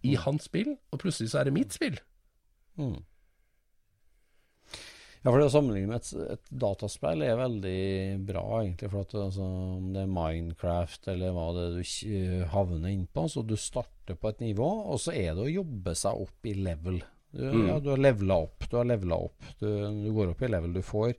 [0.05, 1.99] i hans spill, og plutselig så er det mitt spill.
[2.79, 2.99] Mm.
[5.25, 7.79] Ja, for det å sammenligne med et, et dataspill er veldig
[8.29, 8.91] bra, egentlig.
[8.93, 9.47] For at altså,
[9.79, 14.35] om det er Minecraft eller hva det er du havner innpå, så du starter på
[14.35, 17.01] et nivå, og så er det å jobbe seg opp i level.
[17.35, 19.47] Du, ja, du har levela opp, du har levela opp.
[19.59, 20.77] Du, du går opp i level.
[20.77, 21.15] Du får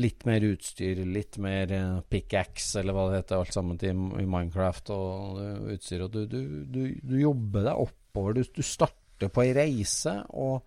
[0.00, 4.26] litt mer utstyr, litt mer eh, pickaxe, eller hva det heter, alt sammen til, i
[4.30, 6.04] Minecraft og eh, utstyr.
[6.06, 8.38] Og du, du, du, du jobber deg oppover.
[8.38, 10.62] Du, du starter på ei reise og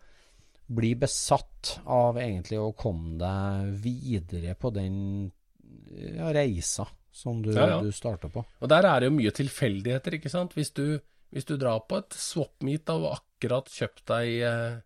[0.74, 4.98] blir besatt av egentlig å komme deg videre på den
[5.94, 7.82] ja, reisa som du, Ja, ja.
[7.84, 8.44] du starter på.
[8.60, 10.56] Og der er det jo mye tilfeldigheter, ikke sant.
[10.58, 10.98] Hvis du,
[11.34, 14.78] hvis du drar på et swap-meet av akkurat kjøpt deg eh,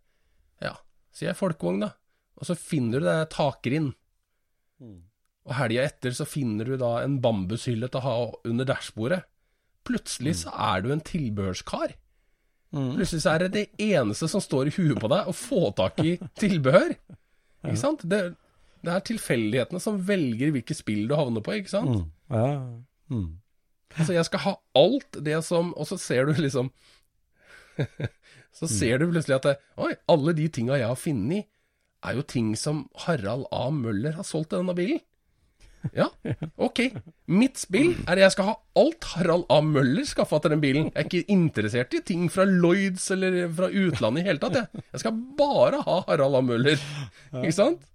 [0.64, 0.74] ja,
[1.14, 1.92] sier jeg folkevogn, da,
[2.38, 3.94] og så finner du deg takrind.
[5.48, 8.18] Og helga etter så finner du da en bambushylle til å ha
[8.50, 9.22] under dashbordet.
[9.88, 11.96] Plutselig så er du en tilbehørskar.
[12.76, 16.02] Plutselig så er det det eneste som står i huet på deg, å få tak
[16.04, 16.94] i tilbehør.
[17.64, 18.04] Ikke sant?
[18.08, 18.22] Det,
[18.86, 22.06] det er tilfeldighetene som velger hvilke spill du havner på, ikke sant?
[22.30, 22.52] Ja.
[23.12, 23.40] Mm.
[23.96, 26.68] Altså, jeg skal ha alt det som Og så ser du liksom
[28.56, 31.50] Så ser du plutselig at det, Oi, alle de tinga jeg har funnet,
[32.06, 33.68] er jo ting som Harald A.
[33.74, 35.04] Møller har solgt til denne bilen.
[35.96, 36.08] Ja,
[36.68, 36.82] ok.
[37.32, 39.60] Mitt spill er at jeg skal ha alt Harald A.
[39.66, 40.90] Møller skaffa til den bilen.
[40.94, 44.58] Jeg er ikke interessert i ting fra Lloyds eller fra utlandet i hele tatt.
[44.62, 46.44] Jeg, jeg skal bare ha Harald A.
[46.54, 46.90] Møller.
[47.44, 47.86] Ikke sant?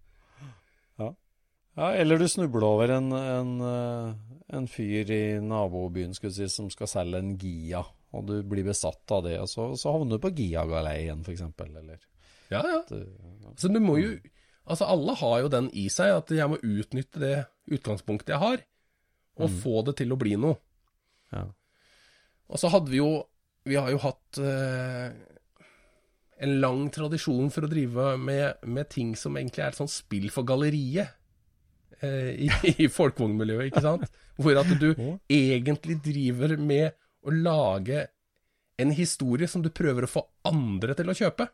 [1.73, 6.69] Ja, eller du snubler over en, en, eh, en fyr i nabobyen skulle si, som
[6.73, 7.81] skal selge en Gia,
[8.13, 11.43] og du blir besatt av det, og så, så havner du på Gia-galeien, f.eks.
[11.65, 11.99] Eller
[12.53, 12.81] Ja, ja.
[12.89, 13.53] Du, ja.
[13.57, 14.15] Så du må jo
[14.63, 17.33] Altså, alle har jo den i seg, at jeg må utnytte det
[17.75, 18.61] utgangspunktet jeg har,
[19.43, 20.55] og få det til å bli noe.
[21.33, 21.49] ja.
[22.53, 23.25] Og så hadde vi jo
[23.65, 25.13] Vi har jo hatt eh,
[26.43, 30.27] en lang tradisjon for å drive med, med ting som egentlig er et sånt spill
[30.35, 31.13] for galleriet.
[32.03, 32.49] eh, I,
[32.85, 34.09] i folkevognmiljøet, ikke sant?
[34.39, 34.89] Hvor at du
[35.31, 36.91] egentlig driver med
[37.23, 38.07] å lage
[38.83, 41.49] en historie som du prøver å få andre til å kjøpe.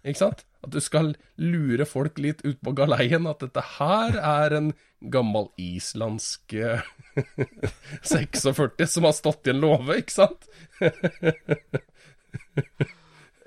[0.00, 0.46] Ikke sant?
[0.64, 4.70] At du skal lure folk litt ut på galeien, at dette her er en
[5.12, 6.84] gammel islandsk eh,
[8.08, 10.48] 46 som har stått i en låve, ikke sant?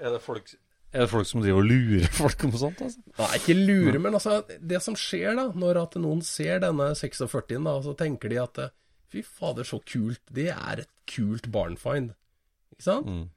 [0.04, 0.54] Er det folk
[0.94, 2.82] er det folk som driver og lurer folk om sånt?
[2.86, 3.02] altså?
[3.18, 7.66] Nei, ikke lure, men altså, det som skjer da, når at noen ser denne 46-en,
[7.66, 8.74] da, så tenker de at eh,
[9.13, 12.12] fy fader, så kult, det er et kult barnfind.
[12.73, 13.32] Ikke sant?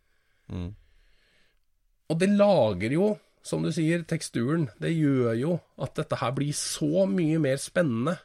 [2.06, 3.08] Og det lager jo,
[3.46, 4.68] som du sier, teksturen.
[4.82, 8.16] Det gjør jo at dette her blir så mye mer spennende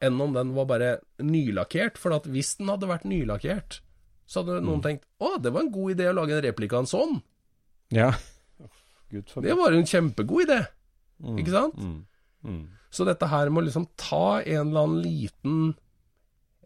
[0.00, 0.90] enn om den var bare
[1.22, 1.98] nylakkert.
[2.00, 3.80] For at hvis den hadde vært nylakkert,
[4.30, 6.84] så hadde noen tenkt å, det var en god idé å lage en replika av
[6.84, 7.16] en sånn.
[7.94, 8.12] Ja.
[9.10, 10.60] Det var en kjempegod idé,
[11.40, 11.80] ikke sant?
[12.46, 12.60] Mm.
[12.94, 15.56] Så dette her med å liksom ta en eller annen liten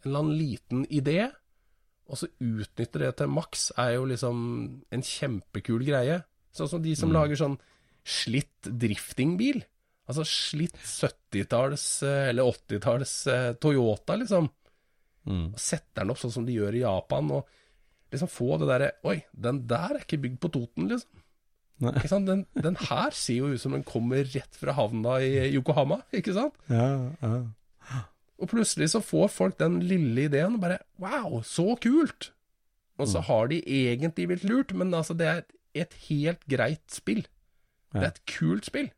[0.05, 1.31] En eller annen liten idé,
[2.05, 4.41] og så utnytte det til maks, er jo liksom
[4.93, 6.21] en kjempekul greie.
[6.55, 7.57] Sånn som de som lager sånn
[8.05, 9.63] slitt driftingbil.
[10.05, 14.51] Altså slitt 70-talls eh, eller 80-talls eh, Toyota, liksom.
[15.25, 15.47] Mm.
[15.55, 17.49] Og setter den opp sånn som de gjør i Japan, og
[18.13, 21.23] liksom få det derre Oi, den der er ikke bygd på Toten, liksom.
[21.83, 22.21] Ikke?
[22.29, 26.37] Den, den her ser jo ut som den kommer rett fra havna i Yokohama, ikke
[26.37, 26.61] sant?
[26.71, 26.87] Ja,
[27.25, 28.05] ja.
[28.45, 32.35] Og plutselig så får folk den lille ideen og bare Wow, så kult!
[33.01, 35.41] Og så har de egentlig blitt lurt, men altså, det er
[35.75, 37.25] et, helt greit spill.
[37.91, 38.93] Det er et kult spill.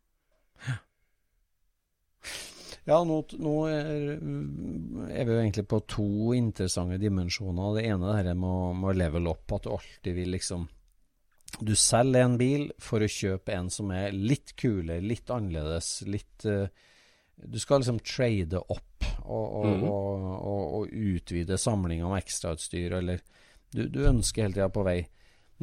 [2.87, 7.79] Ja, nå, nå er, er vi jo egentlig på to interessante dimensjoner.
[7.79, 10.69] Det ene er det her med med å level up, at du alltid vil liksom
[11.57, 16.47] Du selger en bil for å kjøpe en som er litt kulere, litt annerledes, litt
[16.47, 16.69] uh,
[17.37, 23.23] Du skal liksom trade opp og, og, og, og, og utvide samlinga med ekstrautstyr, eller
[23.75, 25.01] du, du ønsker hele tida på vei.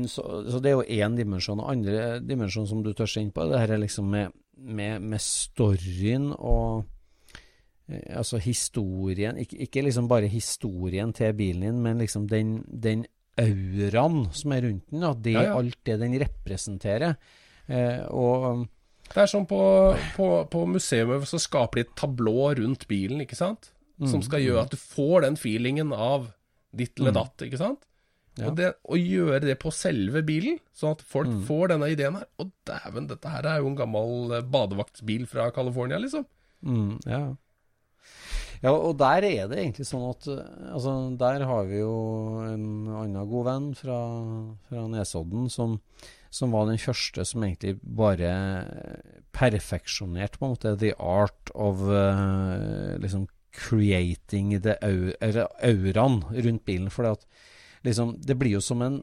[0.09, 1.61] Så, så det er jo én dimensjon.
[1.61, 5.21] Og andre dimensjon som du tør inn på, det her er liksom med, med, med
[5.21, 6.83] storyen og
[7.89, 13.05] eh, Altså historien ikke, ikke liksom bare historien til bilen din, men liksom den, den
[13.37, 15.03] auraen som er rundt den.
[15.03, 15.57] Da, det, Ja, ja.
[15.59, 17.17] Alt det den representerer.
[17.67, 18.65] Eh, og
[19.13, 19.61] Det er sånn på,
[20.15, 23.69] på, på museet, så skaper de et tablå rundt bilen, ikke sant?
[24.09, 26.31] Som skal gjøre at du får den feelingen av
[26.73, 27.85] ditt eller datt, ikke sant?
[28.39, 28.47] Ja.
[28.49, 32.25] Og det, å gjøre det på selve bilen, sånn at folk får denne ideen her
[32.41, 36.25] Å, dæven, dette her er jo en gammel badevaktbil fra California, liksom.
[36.65, 37.21] Mm, ja.
[38.63, 40.41] ja, og der er det egentlig sånn at eh,
[40.71, 41.93] Altså, der har vi jo
[42.47, 43.99] en annen god venn fra,
[44.69, 45.77] fra Nesodden som,
[46.33, 48.33] som var den første som egentlig bare
[49.37, 55.13] perfeksjonerte på en måte the art of uh, liksom creating the au-
[55.61, 56.89] auraen rundt bilen.
[56.89, 57.15] For
[57.85, 59.01] liksom, det blir jo som en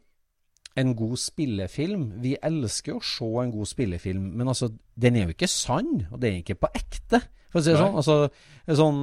[0.78, 5.32] en god spillefilm Vi elsker å se en god spillefilm, men altså, den er jo
[5.34, 7.18] ikke sann, og det er ikke på ekte.
[7.50, 7.96] For å si det sånn.
[7.98, 8.16] Altså,
[8.70, 9.00] en sånn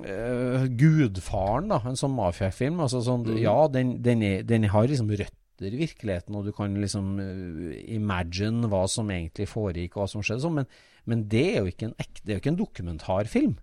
[0.00, 2.80] uh, Gudfaren, da, en sånn mafiafilm.
[2.80, 3.38] Altså, sånn, Mm.
[3.44, 5.36] Ja, den, den, er, den har liksom røtter
[5.68, 10.24] i virkeligheten, og du kan liksom eh, imagine hva som egentlig foregikk, og hva som
[10.24, 10.70] skjedde, sånn, men,
[11.10, 13.56] men det er jo ikke en ekte, det er jo ikke en dokumentarfilm.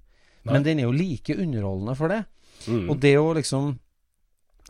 [0.48, 2.22] Men den er jo like underholdende for det.
[2.68, 2.88] Mm.
[2.88, 3.76] Og det å liksom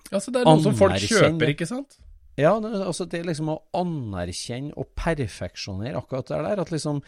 [0.07, 1.97] Altså, det er noe som folk kjøper, ikke sant?
[2.39, 6.61] Ja, altså det liksom å anerkjenne og perfeksjonere akkurat det der.
[6.63, 7.01] At liksom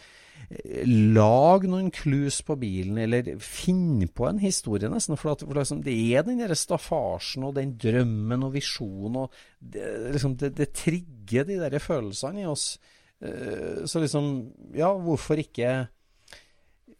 [1.14, 5.14] Lag noen clues på bilen, eller finn på en historie, nesten.
[5.20, 9.36] For, at, for liksom, det er den der staffasjen og den drømmen og visjonen og
[9.60, 9.84] Det,
[10.16, 12.80] liksom, det, det trigger de der følelsene i oss.
[13.22, 15.88] Eh, Så liksom Ja, hvorfor ikke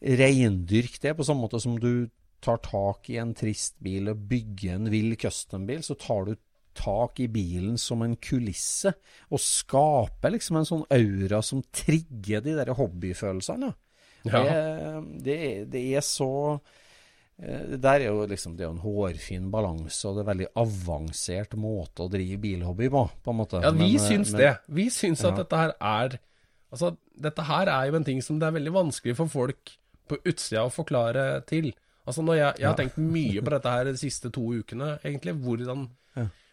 [0.01, 2.09] reindyrke det, på samme måte som du
[2.41, 6.37] tar tak i en trist bil og bygger en vill custom-bil, så tar du
[6.75, 8.93] tak i bilen som en kulisse,
[9.31, 13.73] og skaper liksom en sånn aura som trigger de der hobbyfølelsene.
[14.29, 14.43] Ja.
[14.45, 15.37] Det, det,
[15.73, 16.27] det er så
[17.41, 20.31] eh, Det der er jo liksom Det er en hårfin balanse, og det er en
[20.35, 23.63] veldig avansert måte å drive bilhobby på, på en måte.
[23.65, 24.51] Ja, vi Men, eh, syns men- det.
[24.69, 26.19] Vi syns at dette her er
[26.71, 29.73] Altså, dette her er jo en ting som det er veldig vanskelig for folk
[30.07, 31.73] på utsida å forklare til.
[32.07, 35.35] Altså, når jeg, jeg har tenkt mye på dette her de siste to ukene, egentlig.
[35.43, 35.89] Hvordan,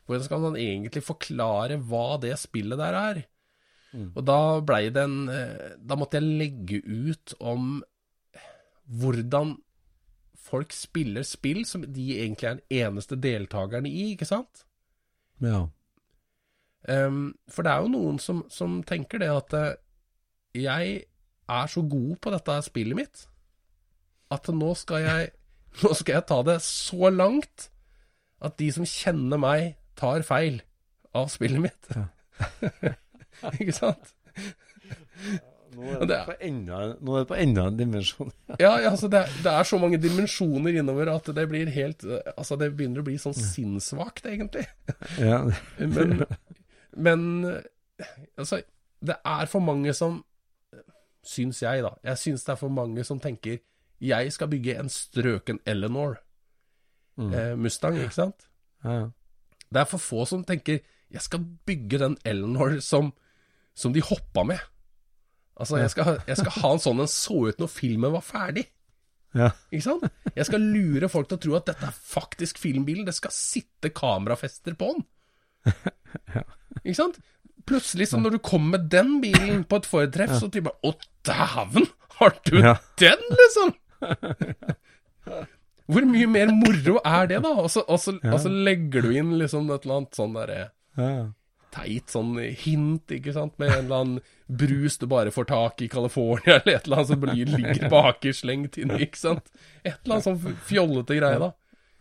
[0.08, 3.22] hvordan skal man egentlig forklare hva det spillet der er?
[3.98, 7.80] Og da blei det en eh, Da måtte jeg legge ut om
[8.88, 9.56] hvordan
[10.48, 14.64] folk spiller spill som de egentlig er den eneste deltakerne i, ikke sant?
[15.44, 15.66] Ja.
[16.88, 19.74] Um, for det er jo noen som, som tenker det at eh,
[20.56, 21.02] jeg
[21.48, 23.26] er så god på dette spillet mitt
[24.32, 25.34] at nå skal jeg
[25.84, 27.68] Nå skal jeg ta det så langt
[28.42, 30.62] at de som kjenner meg, tar feil
[31.18, 31.90] av spillet mitt.
[33.60, 34.14] Ikke sant?
[35.78, 38.32] Nå er det, det på enda, nå er det på enda en dimensjon.
[38.64, 42.06] Ja, ja altså det, er- det er så mange dimensjoner innover at det blir helt
[42.34, 44.66] Altså, det begynner å bli sånn sinnssvakt, egentlig.
[45.22, 45.44] ja.
[45.98, 46.24] Men,
[46.98, 47.22] men
[48.38, 48.62] altså,
[49.06, 50.24] det er for mange som
[51.28, 51.90] Syns jeg, da.
[52.08, 53.58] Jeg syns det er for mange som tenker
[54.00, 56.20] jeg skal bygge en strøken Eleanor
[57.20, 58.46] eh, Mustang, ikke sant?
[58.86, 59.08] Ja, ja.
[59.74, 63.14] Det er for få som tenker jeg skal bygge den Eleanor som,
[63.78, 64.60] som de hoppa med.
[65.58, 68.68] Altså, jeg skal, jeg skal ha en sånn den så ut når filmen var ferdig.
[69.38, 69.52] Ja.
[69.72, 70.06] Ikke sant?
[70.36, 73.08] Jeg skal lure folk til å tro at dette er faktisk filmbilen.
[73.08, 75.08] Det skal sitte kamerafester på den.
[76.84, 77.20] Ikke sant?
[77.68, 80.94] Plutselig, så når du kommer med den bilen på et foretreff, så typer Å,
[81.28, 81.88] dæven!
[82.18, 82.56] Har du
[83.02, 83.74] den, liksom?
[85.88, 87.52] Hvor mye mer moro er det, da?
[87.64, 90.64] Og så, og så, og så legger du inn liksom et eller annet sånn derre
[90.98, 91.28] Ja.
[91.72, 92.34] teit sånn
[92.64, 96.58] hint, ikke sant, med en eller annen brus du bare får tak i i California,
[96.60, 99.48] eller et eller annet som blir, ligger baki slengt inn, ikke sant.
[99.84, 101.52] Et eller annet sånn fjollete greie, da.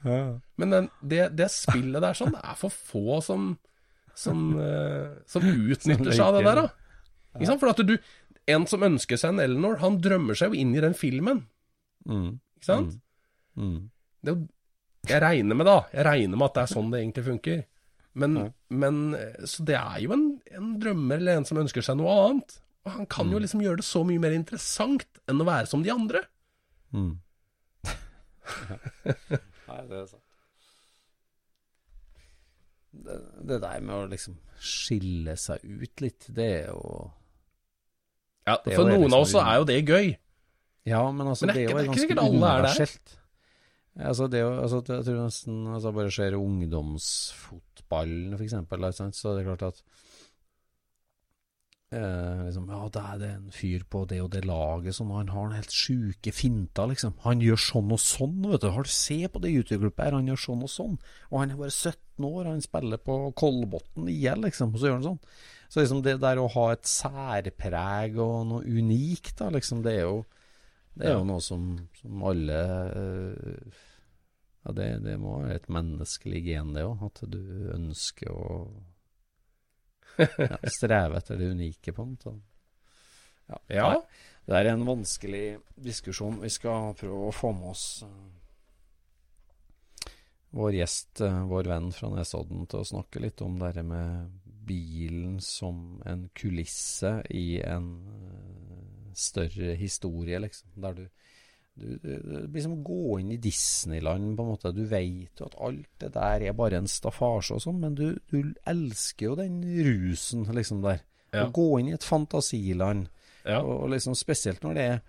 [0.07, 0.21] Ja.
[0.57, 3.57] Men den, det, det spillet der sånn, det er for få som
[4.17, 6.69] som, uh, som utnytter seg av det der, da.
[7.37, 7.61] Ikke sant?
[7.61, 7.99] For at du
[8.49, 11.45] En som ønsker seg en Eleanor, han drømmer seg jo inn i den filmen,
[12.07, 12.39] Mm.
[12.57, 12.93] ikke sant?
[12.95, 13.01] Mm.
[13.57, 17.25] Det, er jeg regner med, da, jeg regner med at det er sånn det egentlig
[17.25, 17.65] funker.
[18.17, 18.39] Men,
[18.73, 20.25] men eh, Så det er jo en,
[20.57, 22.57] en drømmer eller en som ønsker seg noe annet.
[22.87, 25.83] Og han kan jo liksom gjøre det så mye mer interessant enn å være som
[25.85, 26.23] de andre.
[26.95, 27.15] Mm.
[29.67, 30.23] Nei, det er sant.
[32.97, 33.17] Det,
[33.51, 37.11] det der med å liksom skille seg ut litt, det er jo
[38.47, 40.09] Ja, For det noen av liksom oss er jo det gøy.
[40.87, 42.37] Ja, men altså, Men det er det er ikke- jo det er ganske sikkert alle
[42.37, 42.71] er der.
[42.71, 43.19] universelt.
[43.97, 49.31] Altså, det altså altså, jeg tror nesten altså, Bare ser ungdomsfotballen, for eksempel, så det
[49.31, 49.79] er det klart at
[51.97, 55.33] eh, liksom, Ja, det er det en fyr på det og det laget som han
[55.33, 57.17] har den helt sjuke finter, liksom.
[57.25, 58.69] Han gjør sånn og sånn, vet du.
[58.75, 60.99] Har du Se på det YouTube-klippet her, han gjør sånn og sånn.
[61.31, 65.01] Og han er bare 17 år, han spiller på Kolbotn IL, liksom, og så gjør
[65.01, 65.23] han sånn.
[65.73, 70.05] Så liksom det der å ha et særpreg og noe unikt, da, liksom, det er
[70.05, 70.19] jo
[70.97, 71.69] det er jo noe som,
[72.01, 72.61] som alle
[72.97, 73.81] eh,
[74.65, 77.05] Ja, det, det må være et menneskelig gen, det òg.
[77.11, 77.41] At du
[77.77, 78.61] ønsker å
[80.17, 82.33] ja, streve etter det unike, på en måte.
[83.47, 83.61] Ja.
[83.71, 83.91] Ja.
[84.47, 86.41] Det er en vanskelig diskusjon.
[86.43, 88.27] Vi skal prøve å få med oss eh,
[90.57, 94.31] vår gjest, eh, vår venn fra Nesodden, til å snakke litt om det med
[94.67, 97.93] bilen som en kulisse i en
[99.19, 100.69] større historie, liksom.
[100.85, 101.05] Der du,
[101.75, 102.15] du, du,
[102.53, 104.75] liksom gå inn i Disneyland, på en måte.
[104.77, 108.09] Du vet jo at alt det der er bare en staffasje og sånn, men du,
[108.33, 111.03] du elsker jo den rusen liksom der.
[111.35, 111.47] Ja.
[111.47, 113.11] Å gå inn i et fantasiland.
[113.45, 113.61] Ja.
[113.61, 115.05] Og, og liksom spesielt når det er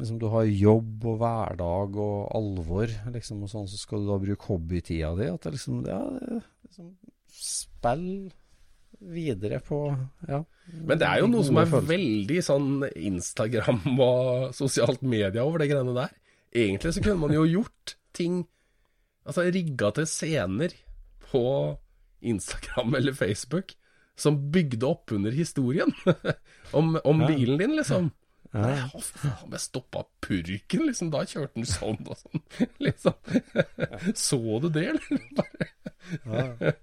[0.00, 4.20] liksom du har jobb og hverdag og alvor, liksom, og sånn, så skal du da
[4.22, 5.28] bruke hobbytida di.
[5.30, 6.94] At det liksom, ja, det, liksom
[7.34, 8.30] Spill
[9.00, 9.86] videre på
[10.28, 10.42] Ja.
[10.72, 15.70] Men det er jo noe som er veldig sånn Instagram og sosialt media over det
[15.72, 16.12] greiene der.
[16.54, 18.44] Egentlig så kunne man jo gjort ting
[19.24, 20.74] Altså rigga til scener
[21.30, 21.42] på
[22.20, 23.72] Instagram eller Facebook
[24.16, 25.90] som bygde opp under historien
[26.78, 28.12] om, om bilen din, liksom.
[28.54, 31.10] Nei, hva faen, jeg stoppa purken, liksom.
[31.10, 32.44] Da kjørte den sånn og sånn.
[32.84, 33.16] Liksom.
[34.14, 35.08] Så du det, eller?
[35.40, 36.74] Bare.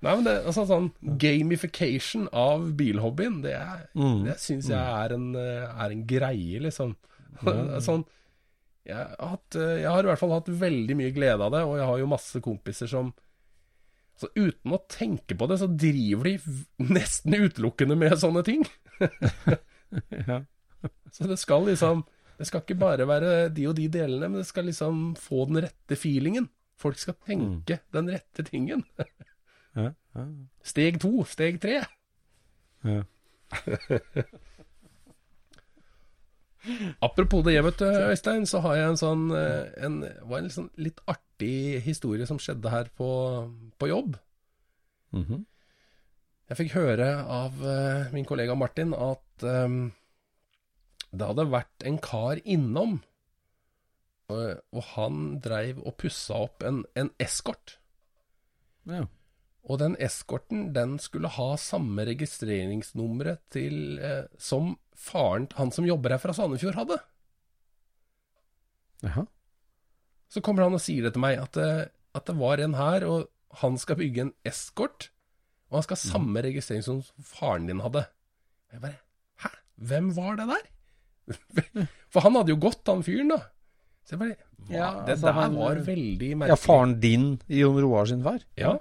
[0.00, 0.86] Nei, men det, altså sånn
[1.20, 3.82] Gamification av bilhobbyen, det, er,
[4.24, 6.94] det syns jeg er en, eh, er en greie, liksom.
[7.88, 8.06] sånn
[8.88, 11.64] jeg har, hatt, eh, jeg har i hvert fall hatt veldig mye glede av det,
[11.68, 13.12] og jeg har jo masse kompiser som
[14.20, 18.64] Så uten å tenke på det, så driver de nesten utelukkende med sånne ting.
[19.90, 20.36] Ja.
[21.10, 22.04] Så det skal liksom
[22.38, 25.64] Det skal ikke bare være de og de delene, men det skal liksom få den
[25.64, 26.46] rette feelingen.
[26.78, 28.84] Folk skal tenke den rette tingen.
[29.78, 30.24] Ja, ja,
[30.66, 31.82] Steg to, steg tre.
[32.84, 33.02] ja.
[37.00, 40.68] Apropos det, vet du, Øystein, så har jeg en sånn eh, en, var en sånn
[40.80, 43.08] litt artig historie som skjedde her på,
[43.80, 44.18] på jobb.
[45.16, 45.46] Mhm.
[46.50, 49.92] Jeg fikk høre av uh, min kollega Martin at um,
[51.14, 52.96] det hadde vært en kar innom,
[54.34, 57.76] og, og han dreiv og pussa opp en, en eskort.
[58.90, 59.06] ja.
[59.68, 65.84] Og den eskorten, den skulle ha samme registreringsnummeret til eh, som faren til han som
[65.88, 66.96] jobber her fra Sandefjord hadde.
[69.04, 69.24] Jaha.
[70.30, 73.04] Så kommer han og sier det til meg, at, det- at det var en her,
[73.06, 73.28] og
[73.62, 75.08] han skal bygge en eskort,
[75.70, 78.04] og han skal ha samme registrering som faren din hadde.
[78.72, 78.98] Jeg bare
[79.42, 79.48] Hæ?
[79.90, 80.68] Hvem var det der?
[82.12, 83.40] For han hadde jo gått, han fyren, da.
[84.04, 84.74] Så jeg bare hva?
[84.74, 86.48] Ja, Det altså, der han- var veldig merkelig.
[86.48, 88.40] ja, faren din, Jon Roar sin far?
[88.58, 88.76] Ja.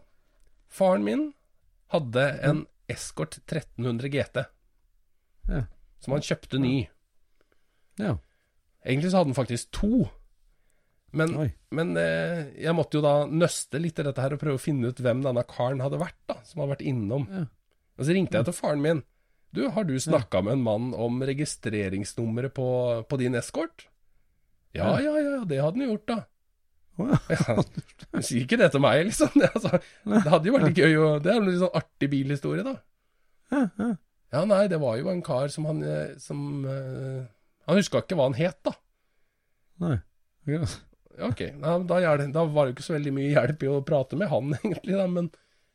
[0.70, 1.28] Faren min
[1.93, 4.43] hadde en Escort 1300 GT,
[5.49, 5.63] Ja.
[6.01, 6.88] som han kjøpte ny.
[7.99, 8.15] Ja.
[8.86, 10.07] Egentlig så hadde han faktisk to.
[11.11, 14.61] Men, men eh, jeg måtte jo da nøste litt i dette her og prøve å
[14.61, 17.26] finne ut hvem denne karen hadde vært, da, som hadde vært innom.
[17.34, 17.45] Ja.
[17.97, 19.01] Og så ringte jeg til faren min.
[19.51, 22.67] Du, har du snakka med en mann om registreringsnummeret på,
[23.09, 23.88] på din eskort?
[24.78, 26.20] Ja, ja, ja, det hadde han gjort, da.
[27.00, 27.56] Ja.
[28.10, 29.32] Du sier ikke det til meg, liksom.
[29.39, 29.80] Det, altså,
[30.10, 32.76] det hadde jo vært litt gøy, å det er en litt sånn artig bilhistorie, da.
[33.54, 33.89] Ja, ja.
[34.30, 37.24] Ja, nei, det var jo en kar som han eh, som uh,
[37.66, 38.76] Han huska ikke hva han het, da.
[39.82, 39.95] Nei.
[40.50, 40.68] Ja.
[41.26, 41.97] Ok, nei, da,
[42.30, 45.00] da var det jo ikke så veldig mye hjelp i å prate med han, egentlig,
[45.00, 45.32] da, men,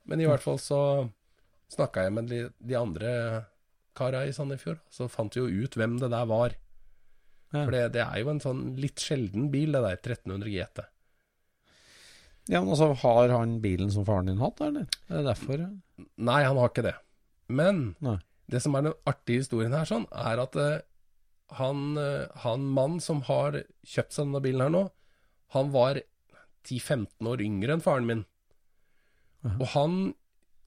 [0.08, 0.80] men i hvert fall så
[1.74, 3.10] snakka jeg med de, de andre
[3.98, 6.54] kara i Sandefjord, så fant vi jo ut hvem det der var.
[7.54, 10.86] For det, det er jo en sånn litt sjelden bil, det der 1300 GT.
[12.50, 14.88] Ja, men altså, har han bilen som faren din hatt, eller?
[15.08, 15.62] Er det derfor?
[16.16, 16.96] Nei, han har ikke det.
[17.48, 18.18] Men Nei.
[18.52, 20.82] det som er den artige historien her, sånn, er at uh,
[21.56, 24.84] han, uh, han mann som har kjøpt seg denne bilen her nå,
[25.56, 26.02] han var
[26.66, 28.22] 10-15 år yngre enn faren min.
[29.54, 29.98] Og han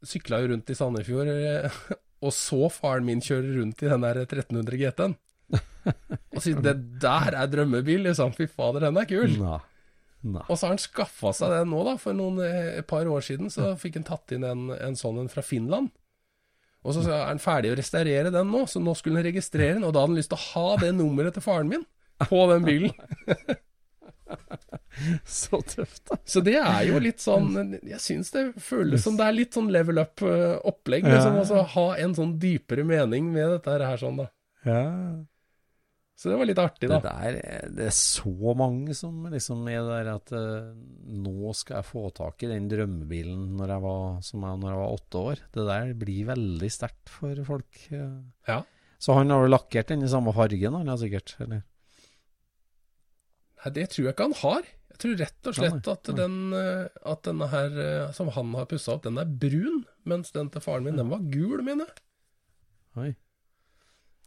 [0.06, 1.80] sykla jo rundt i Sandefjord eh,
[2.26, 5.18] og så faren min kjøre rundt i den der 1300 GT-en.
[6.36, 8.34] Og sier det der er drømmebil, liksom.
[8.36, 9.32] Fy fader, den er kul.
[9.40, 9.60] Nei.
[10.28, 10.42] Nei.
[10.50, 11.94] Og så har han skaffa seg den nå, da.
[12.02, 15.22] For noen, eh, et par år siden så fikk han tatt inn en, en sånn
[15.22, 15.94] en fra Finland.
[16.88, 19.86] Og så er han ferdig å restaurere den nå, så nå skulle han registrere den.
[19.88, 21.86] Og da hadde han lyst til å ha det nummeret til faren min
[22.28, 22.94] på den bilen.
[25.30, 26.18] Så tøft, da.
[26.26, 29.70] Så det er jo litt sånn Jeg syns det føles som det er litt sånn
[29.72, 31.06] level up-opplegg.
[31.08, 31.44] Liksom, Ja.
[31.44, 34.28] altså, ha en sånn dypere mening med dette her sånn, da.
[34.66, 34.82] Ja.
[36.18, 37.12] Så det var litt artig, Det da.
[37.22, 40.74] der er- Det er så mange som liksom er der at uh,
[41.06, 44.80] nå skal jeg få tak i den drømmebilen når jeg var, som jeg når jeg
[44.82, 45.44] var åtte år.
[45.54, 47.84] Det der blir veldig sterkt for folk.
[47.94, 48.64] Ja.
[48.98, 51.36] Så han har vel lakkert den i samme fargen, han har sikkert?
[51.40, 51.62] Eller?
[53.62, 54.66] Nei, det tror jeg ikke han har.
[54.98, 58.66] Jeg tror rett og slett at, den, eh, at denne her eh, som han har
[58.66, 59.84] pussa opp, den er brun.
[60.10, 62.04] Mens den til faren min, den var gul, mener jeg.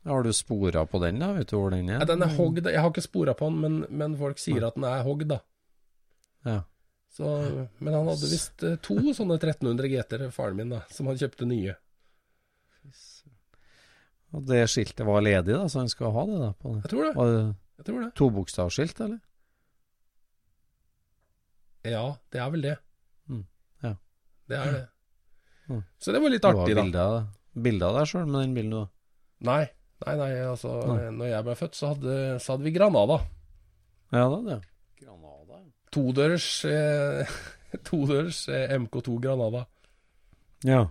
[0.09, 1.32] Har du spora på den, da?
[1.36, 2.01] Vet du hvor den er?
[2.01, 2.64] Ja, den er hogd.
[2.64, 5.40] Jeg har ikke spora på den, men, men folk sier at den er hogd, da.
[6.48, 6.61] Ja.
[7.11, 7.28] Så,
[7.82, 11.48] men han hadde visst eh, to sånne 1300 GT-er, faren min, da, som han kjøpte
[11.51, 11.74] nye.
[14.30, 16.38] Og det skiltet var ledig, da, så han skulle ha det?
[16.38, 16.53] da?
[16.55, 17.11] På Jeg tror det.
[17.18, 17.42] Var det
[17.80, 18.11] Jeg tror det.
[18.20, 19.18] Tobokstavsskilt, eller?
[21.90, 22.76] Ja, det er vel det.
[23.26, 23.44] Mm,
[23.82, 23.92] ja.
[24.53, 24.86] Det er det.
[25.70, 25.82] Mm.
[25.98, 26.86] Så det var litt Det var artig, da.
[26.86, 27.18] Du av,
[27.66, 28.86] bilde av deg sjøl med den bilen, da.
[29.51, 29.62] Nei,
[30.07, 31.11] nei, nei, altså Nei.
[31.16, 33.20] Når jeg ble født, så hadde, så hadde vi Granada.
[34.14, 34.59] Ja, det er det.
[35.03, 35.66] Granada, ja.
[35.94, 37.36] Todørs eh,
[37.88, 39.64] Todørs eh, MK2 Granada.
[40.66, 40.82] Ja.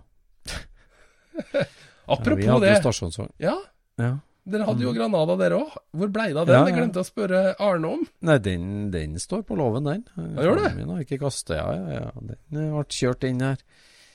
[2.10, 3.28] Apropos vi hadde det.
[3.38, 3.56] Ja,
[4.00, 4.16] Ja.
[4.50, 5.74] dere hadde jo Granada, dere òg.
[5.94, 6.56] Hvor blei det av den?
[6.56, 8.06] Ja, Jeg glemte å spørre Arne om.
[8.26, 10.02] Nei, den, den står på låven, den.
[10.16, 10.70] Ja, gjør det?
[10.78, 12.10] Min har ikke kastet, ja, ja, ja.
[12.50, 13.62] Den eh, ble kjørt inn her.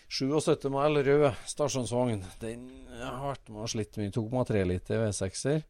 [0.10, 2.22] 77 mil rød stasjonsvogn.
[2.42, 2.68] Den
[3.02, 4.12] har vært med og slitt mye.
[4.14, 5.64] 2,3 liter V6-er.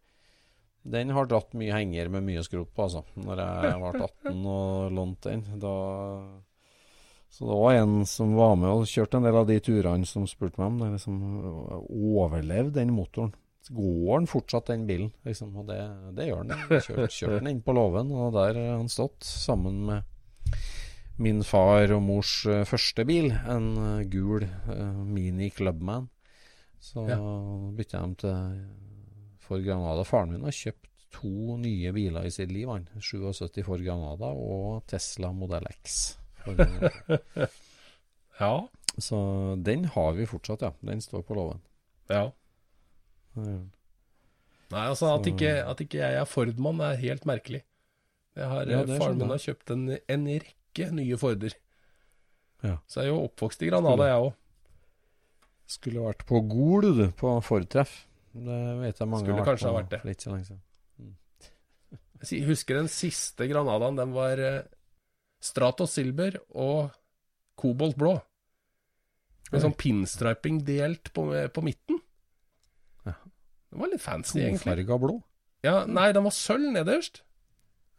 [0.85, 3.01] Den har dratt mye henger med mye skrot på, altså.
[3.17, 5.45] Når jeg ble 18 og lånte den.
[5.63, 5.71] Da
[7.33, 10.27] Så det var en som var med og kjørte en del av de turene som
[10.29, 10.91] spurte meg om det.
[10.99, 11.17] Liksom
[11.89, 13.33] overlevde den motoren.
[13.73, 15.09] Går den fortsatt, den bilen?
[15.25, 15.79] Liksom, og det,
[16.13, 16.59] det gjør den.
[16.69, 20.03] Kjørte kjørt den inn på låven, og der har han stått sammen med
[21.17, 26.09] min far og mors eh, første bil, en eh, gul eh, Mini Clubman.
[26.81, 27.17] Så Ja.
[27.73, 28.65] bytta dem til
[29.39, 30.03] Ford Granada.
[30.05, 32.67] Faren min har kjøpt to nye biler i sitt liv.
[32.69, 32.87] Han.
[32.99, 36.17] 77 Ford Granada og Tesla Modell X.
[38.39, 38.67] Ja.
[38.99, 39.17] så
[39.63, 40.73] den har vi fortsatt, ja.
[40.83, 41.61] Den står på låven.
[42.11, 42.31] ja.
[43.35, 43.59] Ja.
[44.71, 47.61] Nei, altså at ikke, at ikke jeg er Ford-mann er helt merkelig.
[48.35, 50.55] Har, Ja, faren min har kjøpt en, en rekke
[50.95, 51.55] nye Forder.
[52.65, 52.77] Ja.
[52.89, 54.33] Så jeg er jo oppvokst i Granada, jeg òg.
[55.75, 57.95] Skulle vært på Gol, du, på Ford-treff.
[58.35, 59.99] Det vet jeg mange Skulle har vært kanskje på ha vært det.
[60.01, 60.63] for ikke så lenge siden.
[62.31, 63.97] Jeg husker den siste Granadaen.
[63.99, 64.63] Den var eh,
[65.43, 66.93] Stratos Silber og
[67.59, 68.15] kobolt blå.
[69.51, 71.99] Med sånn pinstriping delt på, på midten.
[73.05, 73.13] Ja.
[73.71, 74.65] Den var litt fancy, egentlig.
[74.65, 75.19] Tofarga blå.
[75.65, 77.21] Ja, nei, den var sølv nederst.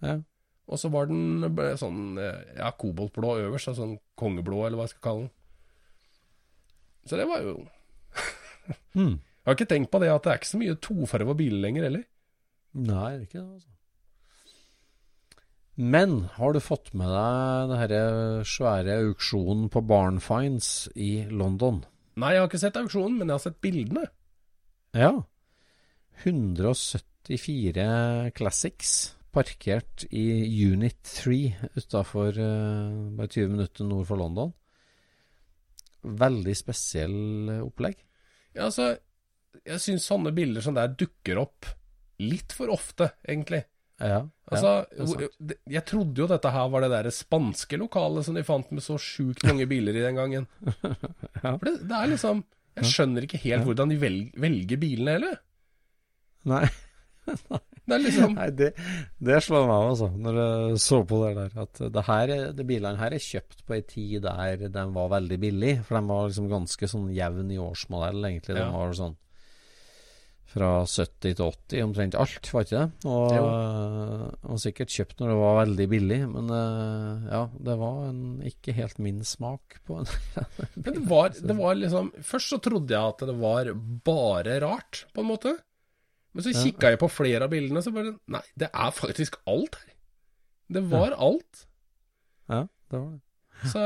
[0.04, 0.18] Ja.
[0.66, 4.88] Og så var den eh, sånn eh, ja, koboltblå øverst, altså sånn kongeblå, eller hva
[4.88, 5.32] jeg skal kalle den.
[7.06, 7.54] Så det var jo
[8.98, 9.14] mm.
[9.14, 11.86] Jeg har ikke tenkt på det at det er ikke så mye tofarga biler lenger
[11.86, 12.02] heller.
[12.76, 13.70] Nei, det er ikke det, altså.
[15.76, 21.82] Men har du fått med deg denne svære auksjonen på Barnfinds i London?
[22.16, 24.06] Nei, jeg har ikke sett auksjonen, men jeg har sett bildene.
[24.96, 25.12] Ja.
[26.24, 30.24] 174 Classics parkert i
[30.66, 31.38] Unit 3
[31.76, 32.38] utafor
[33.18, 34.54] bare 20 minutter nord for London.
[36.06, 37.16] Veldig spesiell
[37.52, 37.98] eh, opplegg.
[38.56, 38.94] Ja, altså,
[39.66, 41.68] jeg syns sånne bilder som der dukker opp
[42.22, 43.64] litt for ofte, egentlig.
[44.00, 48.44] Ja, Altså, ja, jeg trodde jo dette her var det der spanske lokalet som de
[48.46, 50.46] fant med så sjukt mange biler i den gangen.
[51.42, 51.52] Ja.
[51.58, 52.38] For det, det er liksom
[52.78, 55.40] Jeg skjønner ikke helt hvordan de velger, velger bilene heller.
[56.48, 56.62] Nei.
[57.86, 58.72] Det er liksom Nei, det,
[59.22, 61.52] det slår meg altså, når jeg så på det der.
[61.66, 65.12] At det her, er- de bilene her er kjøpt på ei tid der de var
[65.12, 65.84] veldig billige.
[65.86, 68.56] For de var liksom ganske sånn jevn i årsmodell, egentlig.
[68.58, 68.72] De Ja.
[68.74, 69.14] var sånn
[70.56, 73.08] fra 70 til 80, omtrent alt, var ikke det?
[73.10, 73.32] Og,
[74.46, 78.72] og sikkert kjøpt når det var veldig billig, men eh, ja, det var en, ikke
[78.78, 80.06] helt min smak på en
[80.84, 83.72] Men det var, det var liksom Først så trodde jeg at det var
[84.06, 85.56] bare rart, på en måte.
[86.36, 89.78] Men så kikka jeg på flere av bildene, så bare Nei, det er faktisk alt
[89.80, 89.94] her.
[90.76, 91.62] Det var alt.
[92.50, 93.22] Ja, det var det.
[93.72, 93.82] Så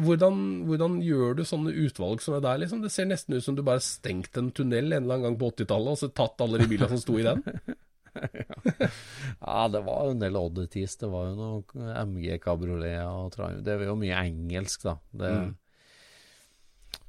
[0.00, 2.80] hvordan, hvordan gjør du sånne utvalg som det der, liksom?
[2.80, 5.50] Det ser nesten ut som du bare stengte en tunnel en eller annen gang på
[5.52, 7.44] 80-tallet, og så tatt alle de bilene som sto i den.
[8.10, 10.96] Ja, det var jo en del oddities.
[10.98, 13.62] Det var jo noe MG Cabriolet og Triumph.
[13.66, 14.96] Det var jo mye engelsk, da.
[15.12, 15.52] Det, Mm.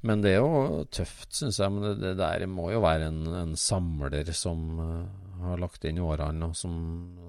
[0.02, 1.70] Men det er jo tøft, syns jeg.
[1.72, 6.00] Men det, det der må jo være en, en samler som uh, har lagt inn
[6.02, 6.74] årene, og som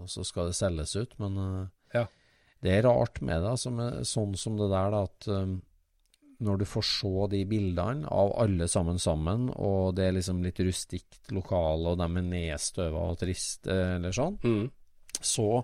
[0.03, 1.13] og så skal det selges ut.
[1.21, 2.07] Men uh, Ja.
[2.65, 5.61] det er rart med det, altså, med, sånn som det der, da, at um,
[6.43, 10.59] når du får se de bildene av alle sammen sammen, og det er liksom litt
[10.65, 14.65] rustikt lokale, og de er nedstøva og triste, eller sånn, Mm.
[15.21, 15.63] så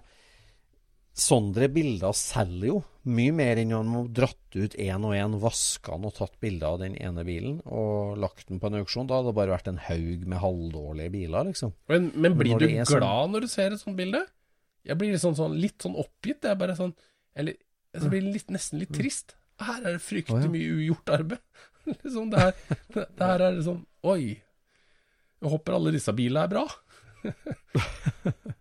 [1.18, 2.78] Sånne bilder selger jo
[3.10, 6.76] mye mer enn om må dratt ut én og én, vaska den og tatt bilder
[6.76, 9.08] av den ene bilen og lagt den på en auksjon.
[9.10, 11.74] Da hadde det bare vært en haug med halvdårlige biler, liksom.
[11.92, 14.24] Men, men blir du sånn- glad når du ser et sånt bilde?
[14.88, 16.42] Jeg blir litt sånn, sånn, litt sånn oppgitt.
[16.44, 16.96] Det er bare sånn
[17.36, 17.58] Eller
[17.94, 19.36] jeg blir litt, nesten litt trist.
[19.60, 20.52] Her er det fryktelig ja.
[20.54, 21.42] mye ugjort arbeid.
[22.04, 24.38] liksom, det, her, det, det her er det sånn Oi.
[25.40, 26.66] Jeg håper alle disse bilene er bra.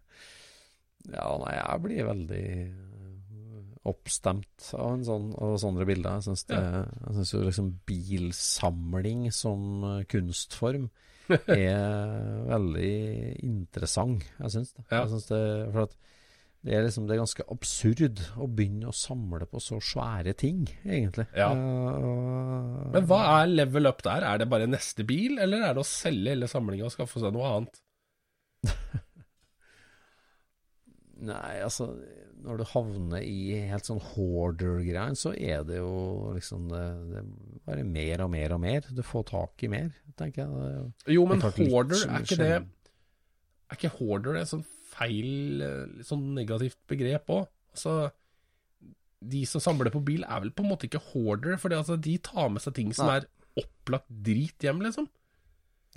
[1.14, 6.18] Ja, nei, jeg blir veldig øh, oppstemt av, en sånn, av sånne bilder.
[6.18, 10.90] Jeg syns, det, jeg synes jo liksom bilsamling som eh, kunstform
[11.58, 12.92] er veldig
[13.46, 14.28] interessant.
[14.38, 14.84] Jeg syns det.
[14.90, 15.02] Ja.
[15.02, 15.42] Jeg synes det
[15.72, 15.98] for at
[16.66, 20.64] det er liksom det er ganske absurd å begynne å samle på så svære ting,
[20.82, 21.28] egentlig.
[21.38, 21.52] Ja.
[21.54, 24.26] Uh, Men hva er level up der?
[24.26, 27.32] Er det bare neste bil, eller er det å selge hele samlinga og skaffe seg
[27.36, 27.78] noe annet?
[31.18, 31.88] Nei, altså
[32.44, 37.22] Når du havner i helt sånn hoarder-greien, så er det jo liksom det, det
[37.66, 38.86] bare mer og mer og mer.
[38.94, 39.88] Du får tak i mer,
[40.20, 40.84] tenker jeg.
[41.16, 42.52] Jo- men er litt hoarder, er ikke det.
[43.68, 44.62] Er ikke hoarder et sånn
[44.92, 47.48] feil, eh, sånn negativt begrep òg?
[47.74, 47.96] Altså,
[49.18, 52.14] de som samler på bil, er vel på en måte ikke hoarder, for altså, de
[52.22, 53.18] tar med seg ting som Nei.
[53.18, 53.26] er
[53.58, 55.08] opplagt drit hjem, liksom.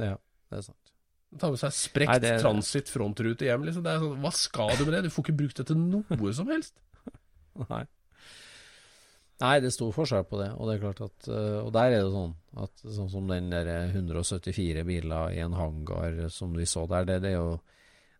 [0.01, 0.15] Ja,
[0.49, 0.91] det er sant.
[1.39, 3.83] Tar med seg sprekt Nei, det- transit frontrute hjem, liksom.
[3.85, 5.03] Det er sånn, hva skal du med det?
[5.05, 6.73] Du får ikke brukt det til noe som helst.
[7.69, 7.85] Nei.
[9.41, 10.51] Nei, det er stor forskjell på det.
[10.53, 13.49] Og det er klart at øh, Og der er det sånn at sånn som den
[13.49, 17.59] der 174 biler i en hangar som vi så der, det, det er jo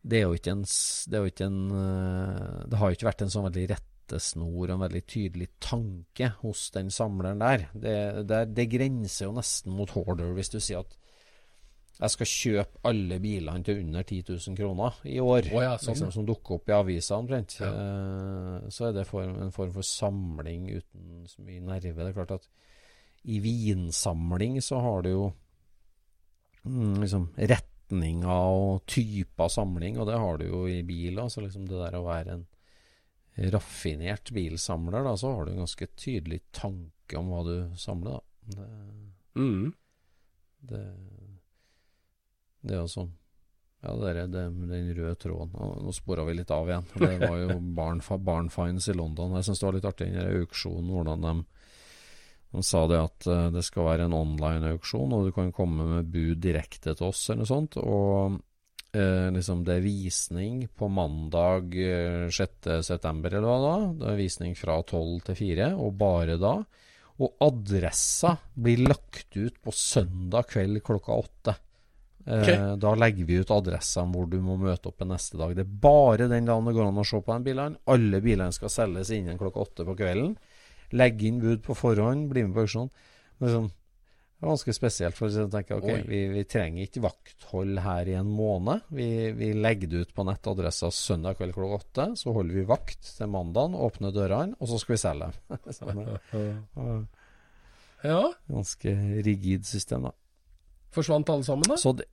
[0.02, 3.10] det er jo ikke en Det er jo ikke en øh, Det har jo ikke
[3.12, 7.68] vært en sånn veldig rettesnor og en veldig tydelig tanke hos den samleren der.
[7.76, 7.94] Det,
[8.28, 10.98] det, det grenser jo nesten mot hoarder hvis du sier at
[12.02, 15.94] jeg skal kjøpe alle bilene til under 10 000 kroner i år, Oh ja, sånn,
[15.94, 17.60] liksom, som dukker opp i avisa omtrent.
[17.62, 17.70] Ja.
[17.70, 21.94] Eh, så er det for, en form for samling uten så mye nerve.
[22.02, 22.48] Det er klart at
[23.30, 25.26] i vinsamling så har du jo
[26.66, 31.22] mm, liksom retninger og typer samling, og det har du jo i bil.
[31.30, 32.48] Så liksom det der å være en
[33.54, 38.56] raffinert bilsamler, da, så har du en ganske tydelig tanke om hva du samler, da.
[38.58, 38.68] Det,
[39.38, 39.70] Mm.
[40.68, 40.82] det,
[42.68, 43.08] det også.
[43.82, 45.56] Ja, det er det, den røde tråden.
[45.58, 46.86] Nå spora vi litt av igjen.
[47.02, 47.58] Det var jo
[48.30, 49.34] Barnfines i London.
[49.40, 51.34] Jeg syns det var litt artig den auksjonen, hvordan de,
[52.54, 56.14] de sa det at eh, det skal være en online-auksjon, og du kan komme med
[56.14, 57.80] bud direkte til oss, eller noe sånt.
[57.82, 58.38] Og
[58.94, 63.76] eh, liksom det er visning på mandag eh, 6.9., eller hva da?
[63.98, 66.54] Det er visning fra 12 til 4, og bare da.
[67.22, 71.58] Og adressa blir lagt ut på søndag kveld klokka åtte.
[72.28, 75.56] Eh, Da legger vi ut adressene hvor du må møte opp neste dag.
[75.58, 77.80] Det er bare den dagen det går an å se på de bilene.
[77.90, 80.36] Alle bilene skal selges innen klokka åtte på kvelden.
[80.94, 82.90] Legg inn bud på forhånd, bli med på auksjon.
[83.40, 85.16] Sånn, det er ganske spesielt.
[85.18, 88.84] For å tenke ok, vi, vi trenger ikke vakthold her i en måned.
[88.92, 89.08] Vi,
[89.38, 92.08] vi legger det ut på nettadressa søndag kveld klokka åtte.
[92.20, 95.32] Så holder vi vakt til mandagen, åpner dørene, og så skal vi selge.
[95.80, 97.08] Sånn.
[98.02, 98.32] Ja.
[98.50, 98.92] Ganske
[99.22, 100.12] rigid system, da.
[100.92, 101.78] Forsvant alle sammen, da?
[101.80, 102.08] Så det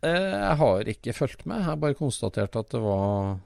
[0.00, 1.60] eh, Jeg har ikke fulgt med.
[1.60, 3.38] Jeg har bare konstatert at det var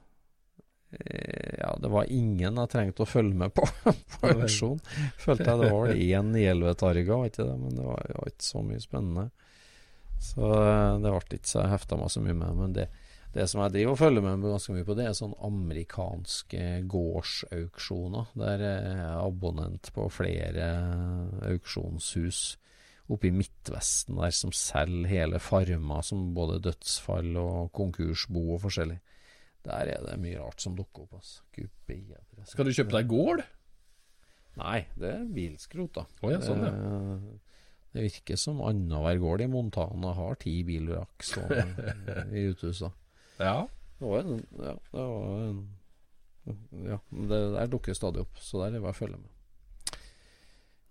[0.95, 3.67] eh, Ja, det var ingen jeg trengte å følge med på
[4.15, 4.79] på auksjon.
[5.19, 7.57] Følte jeg det var vel én Elvetarga, ikke det?
[7.59, 9.29] Men det var, var ikke så mye spennende.
[10.23, 12.59] Så eh, det ble ikke så jeg hefta meg så mye med.
[12.61, 12.87] Men det,
[13.35, 18.31] det som jeg driver og følger med ganske mye på, det er sånn amerikanske gårdsauksjoner.
[18.39, 20.69] Der jeg er abonnent på flere
[21.51, 22.53] auksjonshus
[23.15, 28.99] oppe i Midtvesten der som selger hele farmer som både dødsfall og konkursbo og forskjellig.
[29.63, 31.19] Der er det mye rart som dukker opp.
[31.21, 31.43] Altså.
[31.55, 32.19] Gud bedre.
[32.49, 33.43] Skal du kjøpe deg gård?
[34.59, 36.03] Nei, det er bilskrot, da.
[36.21, 36.73] Oh, ja, sånn, ja.
[36.73, 37.37] Det,
[37.93, 41.95] det virker som annenhver gård i Montana har ti bilvrak stående
[42.33, 42.91] i uthuset.
[43.41, 43.63] Ja.
[43.97, 45.61] Det var en Ja, det var en
[46.85, 49.97] Ja, det der dukker stadig opp, så der er det bare å følge med.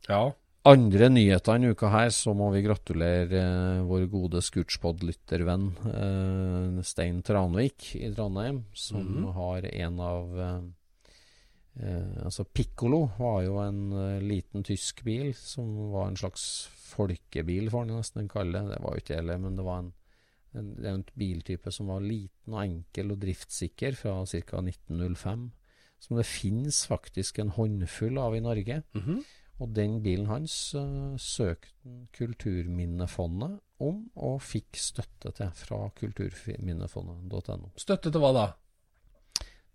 [0.08, 0.22] Ja.
[0.64, 7.18] Andre nyheter denne uka her, så må vi gratulere eh, vår gode Scootspod-lyttervenn eh, Stein
[7.26, 9.32] Tranvik i Trondheim, som Mhm.
[9.34, 10.60] har en av eh,
[11.82, 17.68] eh, Altså Piccolo var jo en eh, liten tysk bil som var en slags folkebil,
[17.72, 18.76] får en nesten kalle det.
[18.76, 19.92] Det var jo ikke det, men det var en,
[20.54, 24.62] en, en biltype som var liten og enkel og driftssikker fra ca.
[24.62, 25.50] 1905.
[25.98, 28.82] Som det finnes faktisk en håndfull av i Norge.
[28.94, 29.24] Mhm.
[29.62, 37.72] Og den bilen hans uh, søkte Kulturminnefondet om, og fikk støtte til fra kulturminnefondet.no.
[37.78, 38.48] Støtte til hva da?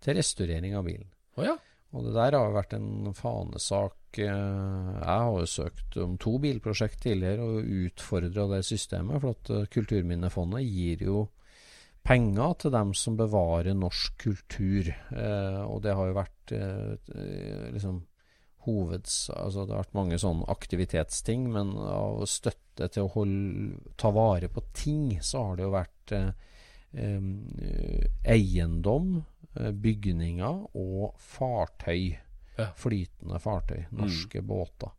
[0.04, 1.08] Til restaurering av bilen.
[1.36, 1.56] Oh, ja.
[1.96, 3.96] Og det der har jo vært en fanesak.
[4.20, 9.52] eh, Jeg har jo søkt om to bilprosjekt tidligere og utfordra det systemet, for at
[9.54, 11.28] eh, Kulturminnefondet gir jo
[12.04, 14.92] penger til dem som bevarer norsk kultur.
[14.92, 18.02] Eh, og det har jo vært eh, liksom
[18.68, 19.16] hoveds...
[19.34, 24.50] Altså det har vært mange sånne aktivitetsting, men av støtte til å holde, ta vare
[24.52, 26.28] på ting, så har det jo vært eh,
[27.00, 28.06] eh,
[28.36, 29.18] eiendom,
[29.56, 32.14] eh, bygninger og fartøy.
[32.58, 32.70] Ja.
[32.78, 33.84] Flytende fartøy.
[33.94, 34.94] Norske båter.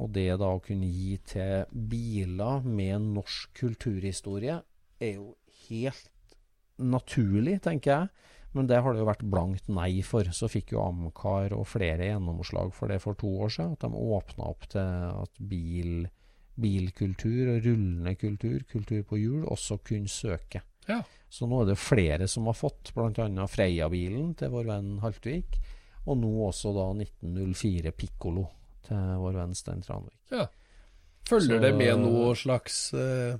[0.00, 4.60] Og det da å kunne gi til biler med norsk kulturhistorie,
[5.00, 5.34] er jo
[5.66, 6.36] helt
[6.80, 8.08] naturlig, tenker jeg.
[8.52, 10.24] Men det har det jo vært blankt nei for.
[10.34, 13.76] Så fikk jo Amcar og flere gjennomslag for det for to år siden.
[13.76, 16.08] At de åpna opp til at bil,
[16.60, 20.62] bilkultur og rullende kultur, kultur på hjul, også kunne søke.
[20.88, 21.02] Ja.
[21.30, 23.46] Så nå er det flere som har fått, bl.a.
[23.46, 25.60] Freia-bilen til vår venn Haltvik.
[26.08, 28.48] Og nå også da 1904 Piccolo
[28.88, 30.16] til vår venn Stein Tranvik.
[30.34, 30.48] ja.
[31.30, 33.36] Følger Så- det med noe slags eh,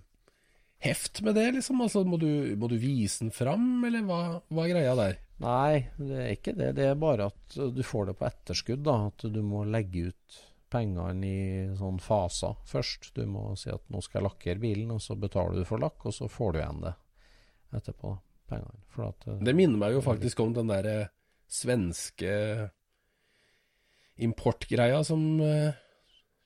[0.81, 1.81] heft med det, liksom?
[1.85, 5.19] Altså, må du, må du vise den fram, eller hva, hva er greia der?
[5.41, 6.71] Nei, det er ikke det.
[6.77, 8.83] Det er bare at du får det på etterskudd.
[8.85, 13.09] da, At du må legge ut pengene i sånn faser først.
[13.17, 16.05] Du må si at nå skal jeg lakkere bilen, og så betaler du for lakk,
[16.07, 16.93] og så får du igjen det
[17.81, 18.13] etterpå.
[18.51, 18.83] Pengene.
[18.93, 21.11] For at, uh, Det minner meg jo faktisk om den der eh,
[21.51, 22.31] svenske
[24.21, 25.73] importgreia som eh,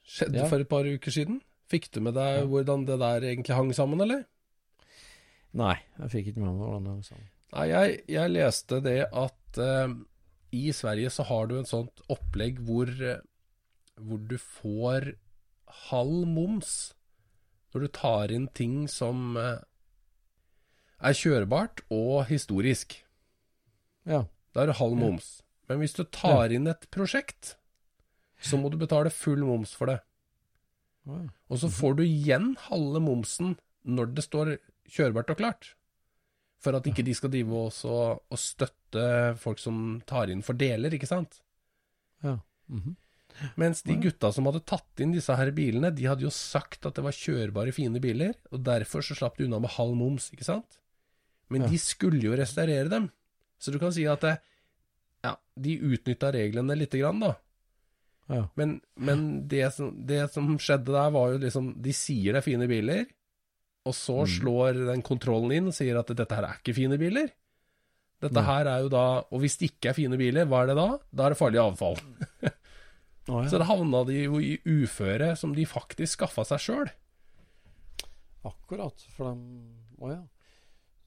[0.04, 0.48] skjedde Ja.
[0.50, 1.40] for et par uker siden.
[1.70, 4.24] Fikk du med deg hvordan det der egentlig hang sammen, eller?
[5.56, 7.30] Nei, jeg fikk ikke med meg hvordan det hang sammen.
[7.54, 9.94] Nei, jeg, jeg leste det at uh,
[10.54, 13.22] i Sverige så har du en sånt opplegg hvor, eh,
[13.98, 15.14] hvor du får
[15.90, 16.74] halv moms
[17.74, 19.64] når du tar inn ting som eh,
[21.04, 23.00] er kjørbart og historisk.
[24.06, 24.24] Ja.
[24.54, 25.40] Da er det halv moms.
[25.68, 27.56] Men hvis du tar inn et prosjekt,
[28.38, 29.98] så må du betale full moms for det.
[31.06, 34.54] Og så får du igjen halve momsen når det står
[34.88, 35.74] kjørbart og klart.
[36.64, 37.94] For at ikke de skal drive også
[38.32, 41.40] og støtte folk som tar inn for deler, ikke sant?
[42.24, 42.38] ja.
[42.68, 42.96] Mhm.
[43.58, 46.94] Mens de gutta som hadde tatt inn disse her bilene, de hadde jo sagt at
[46.94, 50.46] det var kjørbare, fine biler, og derfor så slapp de unna med halv moms, ikke
[50.46, 50.78] sant?
[51.50, 51.68] Men Ja.
[51.68, 53.10] de skulle jo restaurere dem.
[53.58, 54.38] Så du kan si at det,
[55.24, 57.34] ja, de utnytta reglene lite grann, da.
[58.30, 58.46] Ja.
[58.56, 62.46] Men, men det, som, det som skjedde der, var jo liksom De sier det er
[62.46, 63.04] fine biler,
[63.84, 67.28] og så slår den kontrollen inn og sier at dette her er ikke fine biler.
[68.24, 68.46] Dette Nei.
[68.46, 69.04] her er jo da
[69.34, 70.88] Og hvis det ikke er fine biler, hva er det da?
[71.12, 71.98] Da er det farlig avfall.
[73.28, 73.48] oh, ja.
[73.52, 76.94] Så da havna de jo i uføre som de faktisk skaffa seg sjøl.
[78.48, 79.04] Akkurat.
[79.16, 80.22] For de Å ja.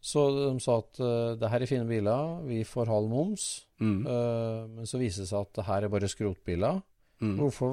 [0.07, 3.47] Så de sa at uh, det her er fine biler, vi får halv moms.
[3.81, 4.05] Mm.
[4.05, 6.79] Uh, men så viser det seg at det her er bare skrotbiler.
[7.17, 7.33] Mm.
[7.39, 7.71] Hvorfor,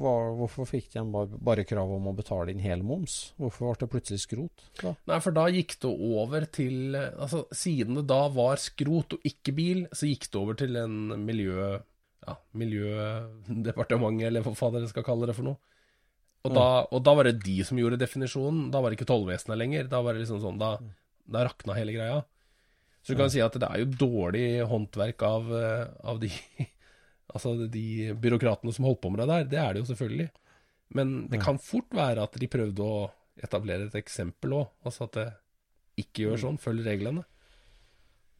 [0.00, 3.34] var, hvorfor fikk de bare, bare krav om å betale inn hel moms?
[3.36, 4.64] Hvorfor ble det plutselig skrot?
[4.80, 4.94] Da?
[5.10, 9.52] Nei, for da gikk det over til Altså, siden det da var skrot og ikke
[9.56, 11.76] bil, så gikk det over til en miljø...
[12.26, 15.60] Ja, Miljødepartementet, eller hva faen dere skal kalle det for noe.
[16.42, 18.64] Og, da, og da var det de som gjorde definisjonen.
[18.74, 19.86] Da var det ikke tollvesenet lenger.
[19.90, 20.72] Da var det liksom sånn Da,
[21.30, 22.24] da rakna hele greia.
[23.06, 26.30] Så du kan si at det er jo dårlig håndverk av, eh, av de
[27.34, 29.48] Altså de byråkratene som holdt på med det der.
[29.50, 30.28] Det er det jo selvfølgelig.
[30.96, 33.06] Men det kan fort være at de prøvde å
[33.42, 34.68] etablere et eksempel òg.
[34.86, 35.26] Altså at det
[36.04, 36.60] ikke gjør sånn.
[36.62, 37.24] Følg reglene.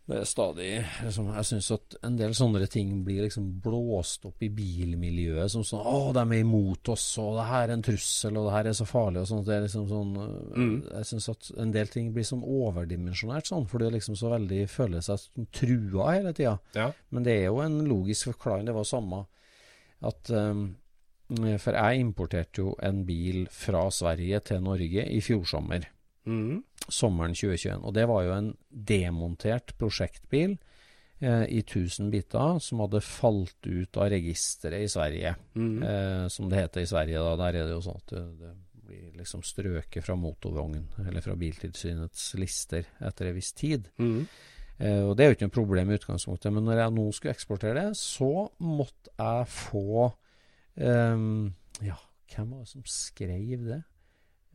[0.06, 0.68] Det er stadig
[1.02, 5.64] liksom, Jeg syns at en del sånne ting blir liksom blåst opp i bilmiljøet som
[5.66, 8.68] sånn 'Å, de er imot oss, og det her er en trussel, og det her
[8.70, 9.46] er så farlig', og sånt.
[9.48, 10.12] Det er liksom sånn
[10.54, 10.76] mm.
[10.92, 14.62] Jeg syns at en del ting blir sånn overdimensjonert sånn, for det liksom så veldig
[14.70, 16.54] føler seg sånn trua hele tida.
[16.78, 16.92] Ja.
[17.10, 18.66] Men det er jo en logisk forklaring.
[18.70, 19.26] Det var samme
[20.06, 20.76] at um,
[21.58, 25.88] For jeg importerte jo en bil fra Sverige til Norge i fjor sommer
[26.26, 26.62] Mhm.
[26.88, 27.82] sommeren 2021.
[27.82, 30.58] Og det var jo en demontert prosjektbil
[31.20, 35.34] eh, i 1000 biter som hadde falt ut av registeret i Sverige.
[35.54, 35.82] Mm.
[35.82, 37.36] Eh, som det heter i Sverige, da.
[37.36, 38.54] Der er det jo sånn at det, det
[38.86, 43.88] blir liksom strøket fra motorvogn, eller fra Biltilsynets lister, etter en viss tid.
[43.98, 44.26] Mm.
[44.78, 47.34] Eh, og det er jo ikke noe problem i utgangspunktet, men når jeg nå skulle
[47.34, 50.10] eksportere det, så måtte jeg få
[50.76, 51.54] ehm,
[51.84, 51.96] Ja,
[52.34, 53.82] hvem var det som skrev det?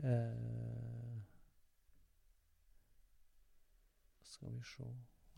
[0.05, 1.17] Eh,
[4.41, 4.89] skal vi se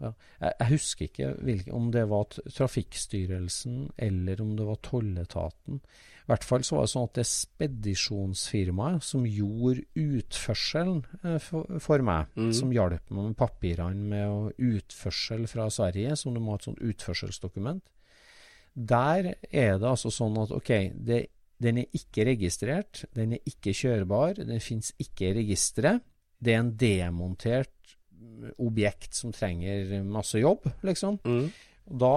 [0.01, 0.12] ja.
[0.39, 3.78] jeg, jeg husker ikke hvilke, om det var Trafikkstyrelsen
[4.08, 5.80] eller om det var Tolletaten.
[6.24, 11.80] I hvert fall så var det sånn at det spedisjonsfirmaet som gjorde utførselen eh, for,
[11.84, 12.51] for meg, mm.
[12.56, 16.84] som hjalp meg med papirene med utførsel fra Sverige, som du må ha et sånt
[16.84, 17.84] utførselsdokument,
[18.74, 21.26] der er det altså sånn at ok, det,
[21.62, 26.01] den er ikke registrert, den er ikke kjørbar, den finnes ikke i registeret.
[26.43, 27.93] Det er en demontert
[28.58, 31.20] objekt som trenger masse jobb, liksom.
[31.26, 31.50] Mm.
[32.04, 32.16] Da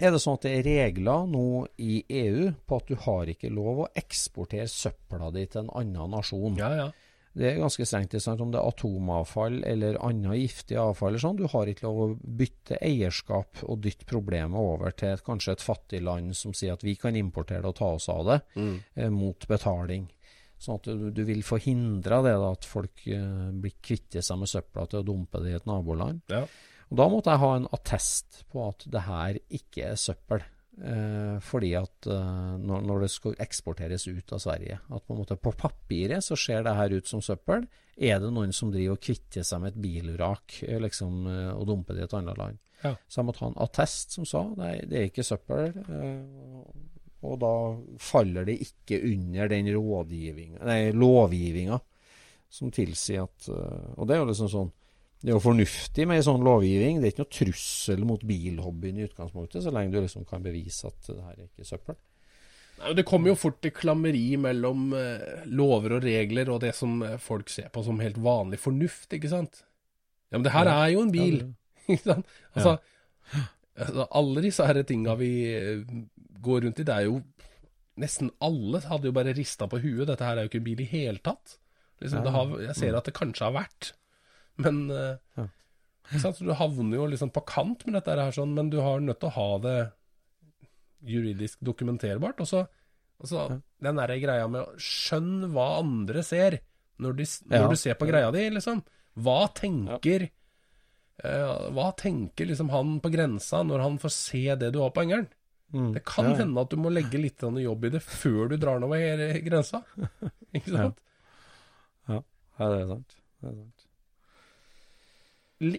[0.00, 1.44] er det sånn at det er regler nå
[1.82, 6.16] i EU på at du har ikke lov å eksportere søpla di til en annen
[6.16, 6.58] nasjon.
[6.60, 6.90] Ja, ja.
[7.30, 11.12] Det er ganske strengt ikke sant, om det er atomavfall eller annet giftig avfall.
[11.12, 11.38] eller sånn.
[11.38, 15.62] Du har ikke lov å bytte eierskap og dytte problemet over til et, kanskje et
[15.62, 19.12] fattig land som sier at vi kan importere det og ta oss av det eh,
[19.14, 20.08] mot betaling.
[20.60, 24.50] Sånn at du, du vil forhindre det da, at folk eh, blir kvitter seg med
[24.52, 26.20] søpla til å dumpe det i et naboland.
[26.28, 26.42] Ja.
[26.90, 30.42] Og Da måtte jeg ha en attest på at det her ikke er søppel.
[30.80, 35.18] Eh, fordi at eh, når, når det skal eksporteres ut av Sverige At på en
[35.18, 37.66] måte på papiret så ser det her ut som søppel.
[38.00, 41.66] Er det noen som driver og kvitter seg med et bilvrak eh, liksom, eh, og
[41.68, 42.60] dumper det i et annet land?
[42.80, 42.94] Ja.
[43.08, 45.74] Så jeg måtte ha en attest som sa nei, det er ikke søppel.
[45.84, 46.88] eh,
[47.20, 47.54] og da
[48.00, 49.68] faller det ikke under den
[50.96, 51.80] lovgivinga
[52.50, 54.70] som tilsier at eh, Og det er jo liksom sånn
[55.20, 56.96] det er jo fornuftig med en sånn lovgivning.
[56.96, 60.88] Det er ikke noe trussel mot bilhobbyen i utgangspunktet, så lenge du liksom kan bevise
[60.88, 61.98] at det her er ikke søppel.
[62.80, 67.02] Nei, Det kommer jo fort til klammeri mellom eh, lover og regler og det som
[67.04, 69.60] eh, folk ser på som helt vanlig fornuft, ikke sant?
[70.32, 71.42] Ja, men det her er jo en bil,
[71.92, 72.32] ikke sant?
[72.54, 72.78] Altså,
[73.76, 75.34] altså, alle disse her tinga vi
[76.42, 77.20] går rundt i, det er jo
[78.00, 80.06] Nesten alle hadde jo bare rista på huet.
[80.08, 81.58] Dette her er jo ikke en bil i hele tatt.
[82.00, 83.90] Liksom, det har, jeg ser at det kanskje har vært,
[84.62, 85.48] men eh, Ja.
[86.22, 89.20] Så Du havner jo liksom på kant med dette her, sånn, men du har nødt
[89.20, 89.74] til å ha det
[91.06, 92.40] juridisk dokumenterbart.
[92.42, 92.64] Og så,
[93.20, 93.44] og så
[93.84, 96.58] den der greia med å skjønne hva andre ser,
[97.00, 97.68] når, de, når Ja.
[97.68, 98.82] du ser på greia di, liksom.
[99.20, 100.26] Hva tenker
[101.24, 105.02] eh, Hva tenker liksom han på grensa når han får se det du har på
[105.04, 105.28] engelen?
[105.70, 105.92] Mm.
[105.94, 106.38] Det kan Ja, ja.
[106.42, 109.82] hende at du må legge litt jobb i det før du drar den over grensa.
[110.56, 110.98] Ikke sant?
[112.10, 112.18] Ja,
[112.58, 113.14] det er sant.
[113.40, 113.86] Det er sant.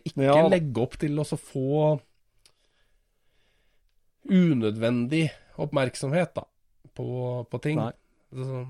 [0.06, 2.00] Ikke Ja, legge opp til å få
[4.32, 5.26] unødvendig
[5.62, 6.44] oppmerksomhet da,
[6.96, 7.08] på,
[7.50, 7.80] på ting.
[7.82, 8.62] Altså,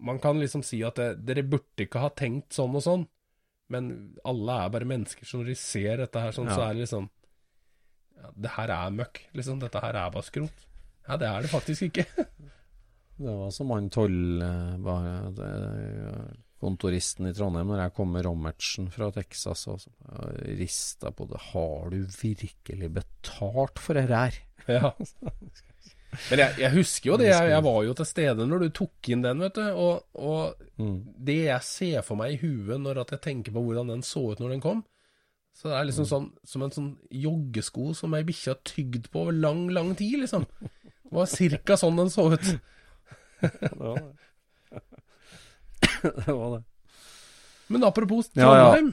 [0.00, 3.04] man kan liksom si at det, dere burde ikke ha tenkt sånn og sånn,
[3.72, 3.90] men
[4.26, 7.08] alle er bare mennesker, så når de ser dette her sånn, så er det liksom
[8.16, 9.60] ja, Det her er møkk, liksom.
[9.62, 10.64] Dette her er bare skrot.
[11.08, 12.06] Ja, det er det faktisk ikke.
[13.16, 14.42] Det var som han toll...
[14.44, 19.82] eh, Kontoristen i Trondheim, når jeg kom med Rommertsen fra Texas, og
[20.56, 21.40] rista på det.
[21.52, 24.36] Har du virkelig betalt for det her?
[24.66, 24.88] Ja.
[26.30, 29.10] Men jeg, jeg husker jo det, jeg, jeg var jo til stede når du tok
[29.12, 29.66] inn den, vet du.
[29.78, 30.96] Og, og Mm.
[31.24, 34.20] det jeg ser for meg i huet når at jeg tenker på hvordan den så
[34.34, 34.82] ut når den kom,
[35.56, 39.22] så det er liksom sånn som en sånn joggesko som ei bikkje har tygd på
[39.24, 40.44] over lang, lang tid, liksom.
[40.60, 42.50] Det var cirka sånn den så ut.
[43.40, 44.82] Det var det.
[46.26, 46.62] det var det.
[47.72, 48.66] Men apropos Ja, ja.
[48.68, 48.92] Trondheim.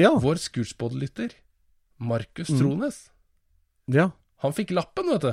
[0.00, 0.10] Ja.
[0.20, 1.34] Vår Scootspod-lytter,
[2.00, 2.58] Markus Mm.
[2.60, 2.98] Trones,
[3.92, 4.10] ja.
[4.44, 5.32] han fikk lappen, vet du.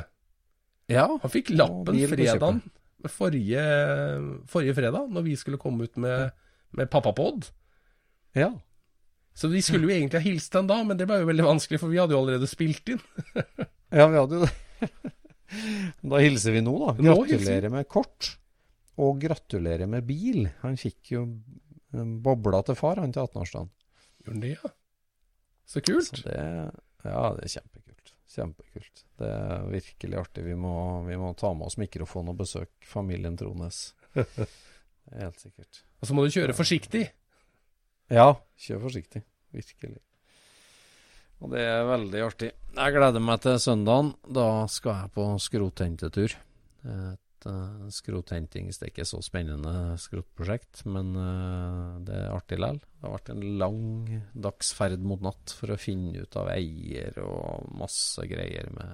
[0.92, 1.06] Ja.
[1.22, 2.60] Han fikk lappen fredagen
[3.08, 3.62] forrige,
[4.52, 6.32] forrige fredag, når vi skulle komme ut med,
[6.76, 7.48] med Pappapod.
[8.36, 8.52] ja.
[9.40, 11.80] Så vi skulle jo egentlig ha hilst den da, men det ble jo veldig vanskelig,
[11.80, 13.04] for vi hadde jo allerede spilt inn.
[13.90, 15.14] Ja, vi hadde jo det.
[16.12, 16.92] Da hilser vi nå, da.
[17.00, 18.28] Gratulerer med kort.
[19.02, 20.44] Og gratulerer med bil.
[20.62, 21.24] Han fikk jo
[22.22, 23.72] bobla til far, han til 18-årsdagen.
[24.20, 24.72] Gjorde han det, ja?
[25.70, 26.12] Så kult.
[26.12, 26.44] Så det,
[27.08, 28.14] ja, det er kjempekult.
[28.36, 29.04] Kjempekult.
[29.24, 30.46] Det er virkelig artig.
[30.46, 30.76] Vi må,
[31.08, 33.82] vi må ta med oss mikrofon og besøke familien Trones.
[35.24, 35.82] Helt sikkert.
[35.98, 37.08] Og så må du kjøre forsiktig.
[38.10, 39.22] Ja, kjør forsiktig.
[39.53, 39.99] Virkelig.
[41.39, 42.49] Og det er veldig artig.
[42.76, 44.14] Jeg gleder meg til søndagen.
[44.28, 46.34] Da skal jeg på skrothentetur.
[46.89, 52.80] Et uh, skrothenting det er ikke så spennende skrotprosjekt, men uh, det er artig likevel.
[52.84, 53.84] Det har vært en lang
[54.47, 57.43] dagsferd mot natt for å finne ut av eier og
[57.80, 58.91] masse greier med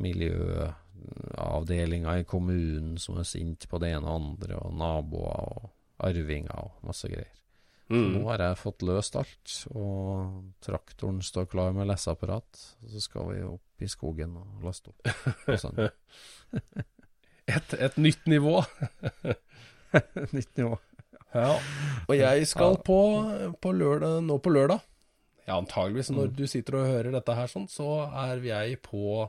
[0.00, 5.70] miljøavdelinga i kommunen som er sint på det ene og andre, og naboer og
[6.08, 7.43] arvinger og masse greier.
[7.92, 8.14] Mm.
[8.14, 12.62] nå har jeg fått løst alt, og traktoren står klar med leseapparat.
[12.88, 15.12] Så skal vi opp i skogen og laste opp.
[15.52, 15.84] Og sånn.
[17.44, 18.62] Et, et nytt nivå.
[20.32, 20.78] Nytt nivå.
[21.34, 21.50] Ja.
[22.08, 22.96] Og jeg skal på,
[23.60, 24.80] på lørdag, nå på lørdag.
[25.44, 26.36] Ja, antageligvis når Mm.
[26.38, 29.28] du sitter og hører dette her sånn, så er jeg på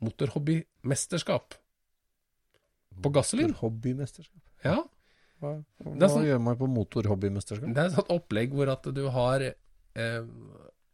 [0.00, 1.54] motorhobbymesterskap.
[3.02, 3.52] På Gasselin.
[3.52, 4.42] Motorhobbymesterskap.
[4.64, 4.78] Ja.
[5.38, 5.52] Hva,
[5.84, 7.70] hva sånn- gjør man på motorhobbymesterskap?
[7.74, 10.24] Det er et sånt opplegg hvor at du har eh,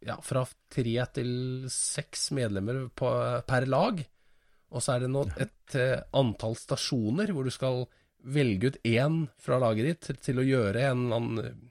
[0.04, 0.42] ja, fra
[0.72, 1.30] tre til
[1.72, 3.08] seks medlemmer på,
[3.48, 4.02] per lag.
[4.74, 7.86] Og så er det nå et eh, antall stasjoner hvor du skal
[8.24, 11.70] velge ut én fra laget ditt til, til å gjøre en eller annen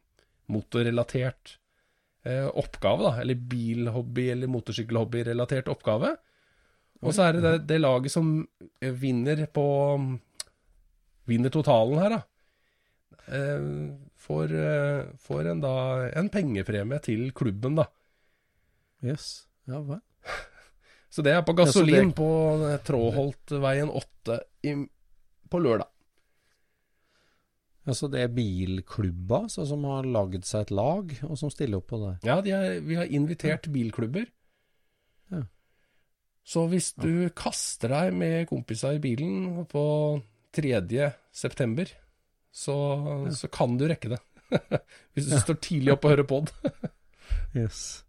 [0.53, 1.57] motorrelatert
[2.26, 3.13] eh, oppgave, da.
[3.24, 6.15] Eller bilhobby- eller motorsykkelhobby-relatert oppgave.
[7.03, 8.30] Og så er det det, det laget som
[8.82, 9.65] eh, vinner på
[11.28, 12.21] Vinner totalen her, da.
[13.28, 13.67] Eh,
[14.24, 15.74] får, eh, får en, da,
[16.19, 17.88] en pengepremie til klubben, da.
[19.03, 19.47] Yes.
[19.67, 20.01] Ja, vel.
[21.13, 22.30] Så det er på gasolin det- på
[22.88, 24.74] Tråholtveien 8 i,
[25.49, 25.89] på lørdag.
[27.84, 31.89] Altså det er bilklubba altså, som har lagd seg et lag, og som stiller opp
[31.91, 32.13] på det.
[32.24, 34.30] Ja, de er, vi har invitert bilklubber.
[35.34, 35.41] Ja.
[36.47, 39.84] Så hvis du kaster deg med kompiser i bilen på
[40.55, 41.11] 3.
[41.36, 41.91] september,
[42.54, 42.76] så,
[43.34, 44.22] så kan du rekke det.
[45.18, 46.54] hvis du står tidlig opp og hører pod.
[47.54, 48.04] Yes.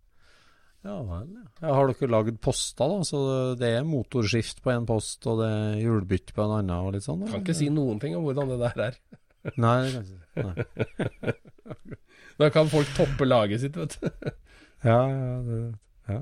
[0.85, 1.43] Ja vel, ja.
[1.63, 1.73] ja.
[1.77, 3.05] Har dere lagd poster, da?
[3.09, 3.19] Så
[3.61, 7.05] det er motorskift på en post, og det er hjulbytte på en annen, og litt
[7.07, 7.23] sånn?
[7.29, 8.99] Kan ikke si noen ting om hvordan det der er.
[9.65, 10.49] Nei, det kan ikke
[11.29, 11.37] Nei.
[12.41, 14.33] Da kan folk toppe laget sitt, vet du.
[14.85, 15.61] Ja, ja, det,
[16.11, 16.21] ja.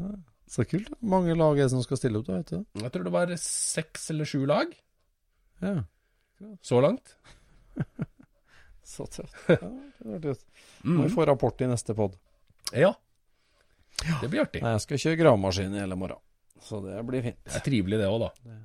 [0.53, 0.91] Så kult.
[0.93, 0.99] da.
[1.15, 2.83] Mange lag er det som skal stille opp, da, vet du.
[2.85, 4.75] Jeg tror det var seks eller sju lag
[5.65, 5.79] Ja.
[6.63, 7.15] så langt.
[8.93, 9.39] Så tøft.
[10.03, 10.35] Ja, det.
[10.85, 12.17] Må vi få rapport i neste pod.
[12.77, 12.91] Ja.
[14.21, 14.61] Det blir artig.
[14.65, 16.21] Nei, jeg skal kjøre gravemaskin i hele morgen.
[16.63, 17.39] Så det blir fint.
[17.47, 18.57] Det er trivelig det òg, da.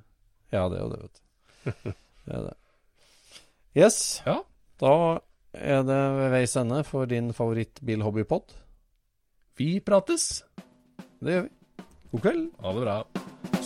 [0.54, 1.92] Ja, det er jo det, vet du.
[2.28, 2.54] Det er det.
[3.78, 3.98] Yes.
[4.26, 4.36] Ja.
[4.82, 4.92] Da
[5.58, 8.54] er det ved veis ende for din favoritt-bilhobbypod.
[9.58, 10.28] Vi prates.
[11.22, 11.54] Det gjør vi.
[12.12, 12.44] God kveld.
[12.64, 12.98] Ha det bra.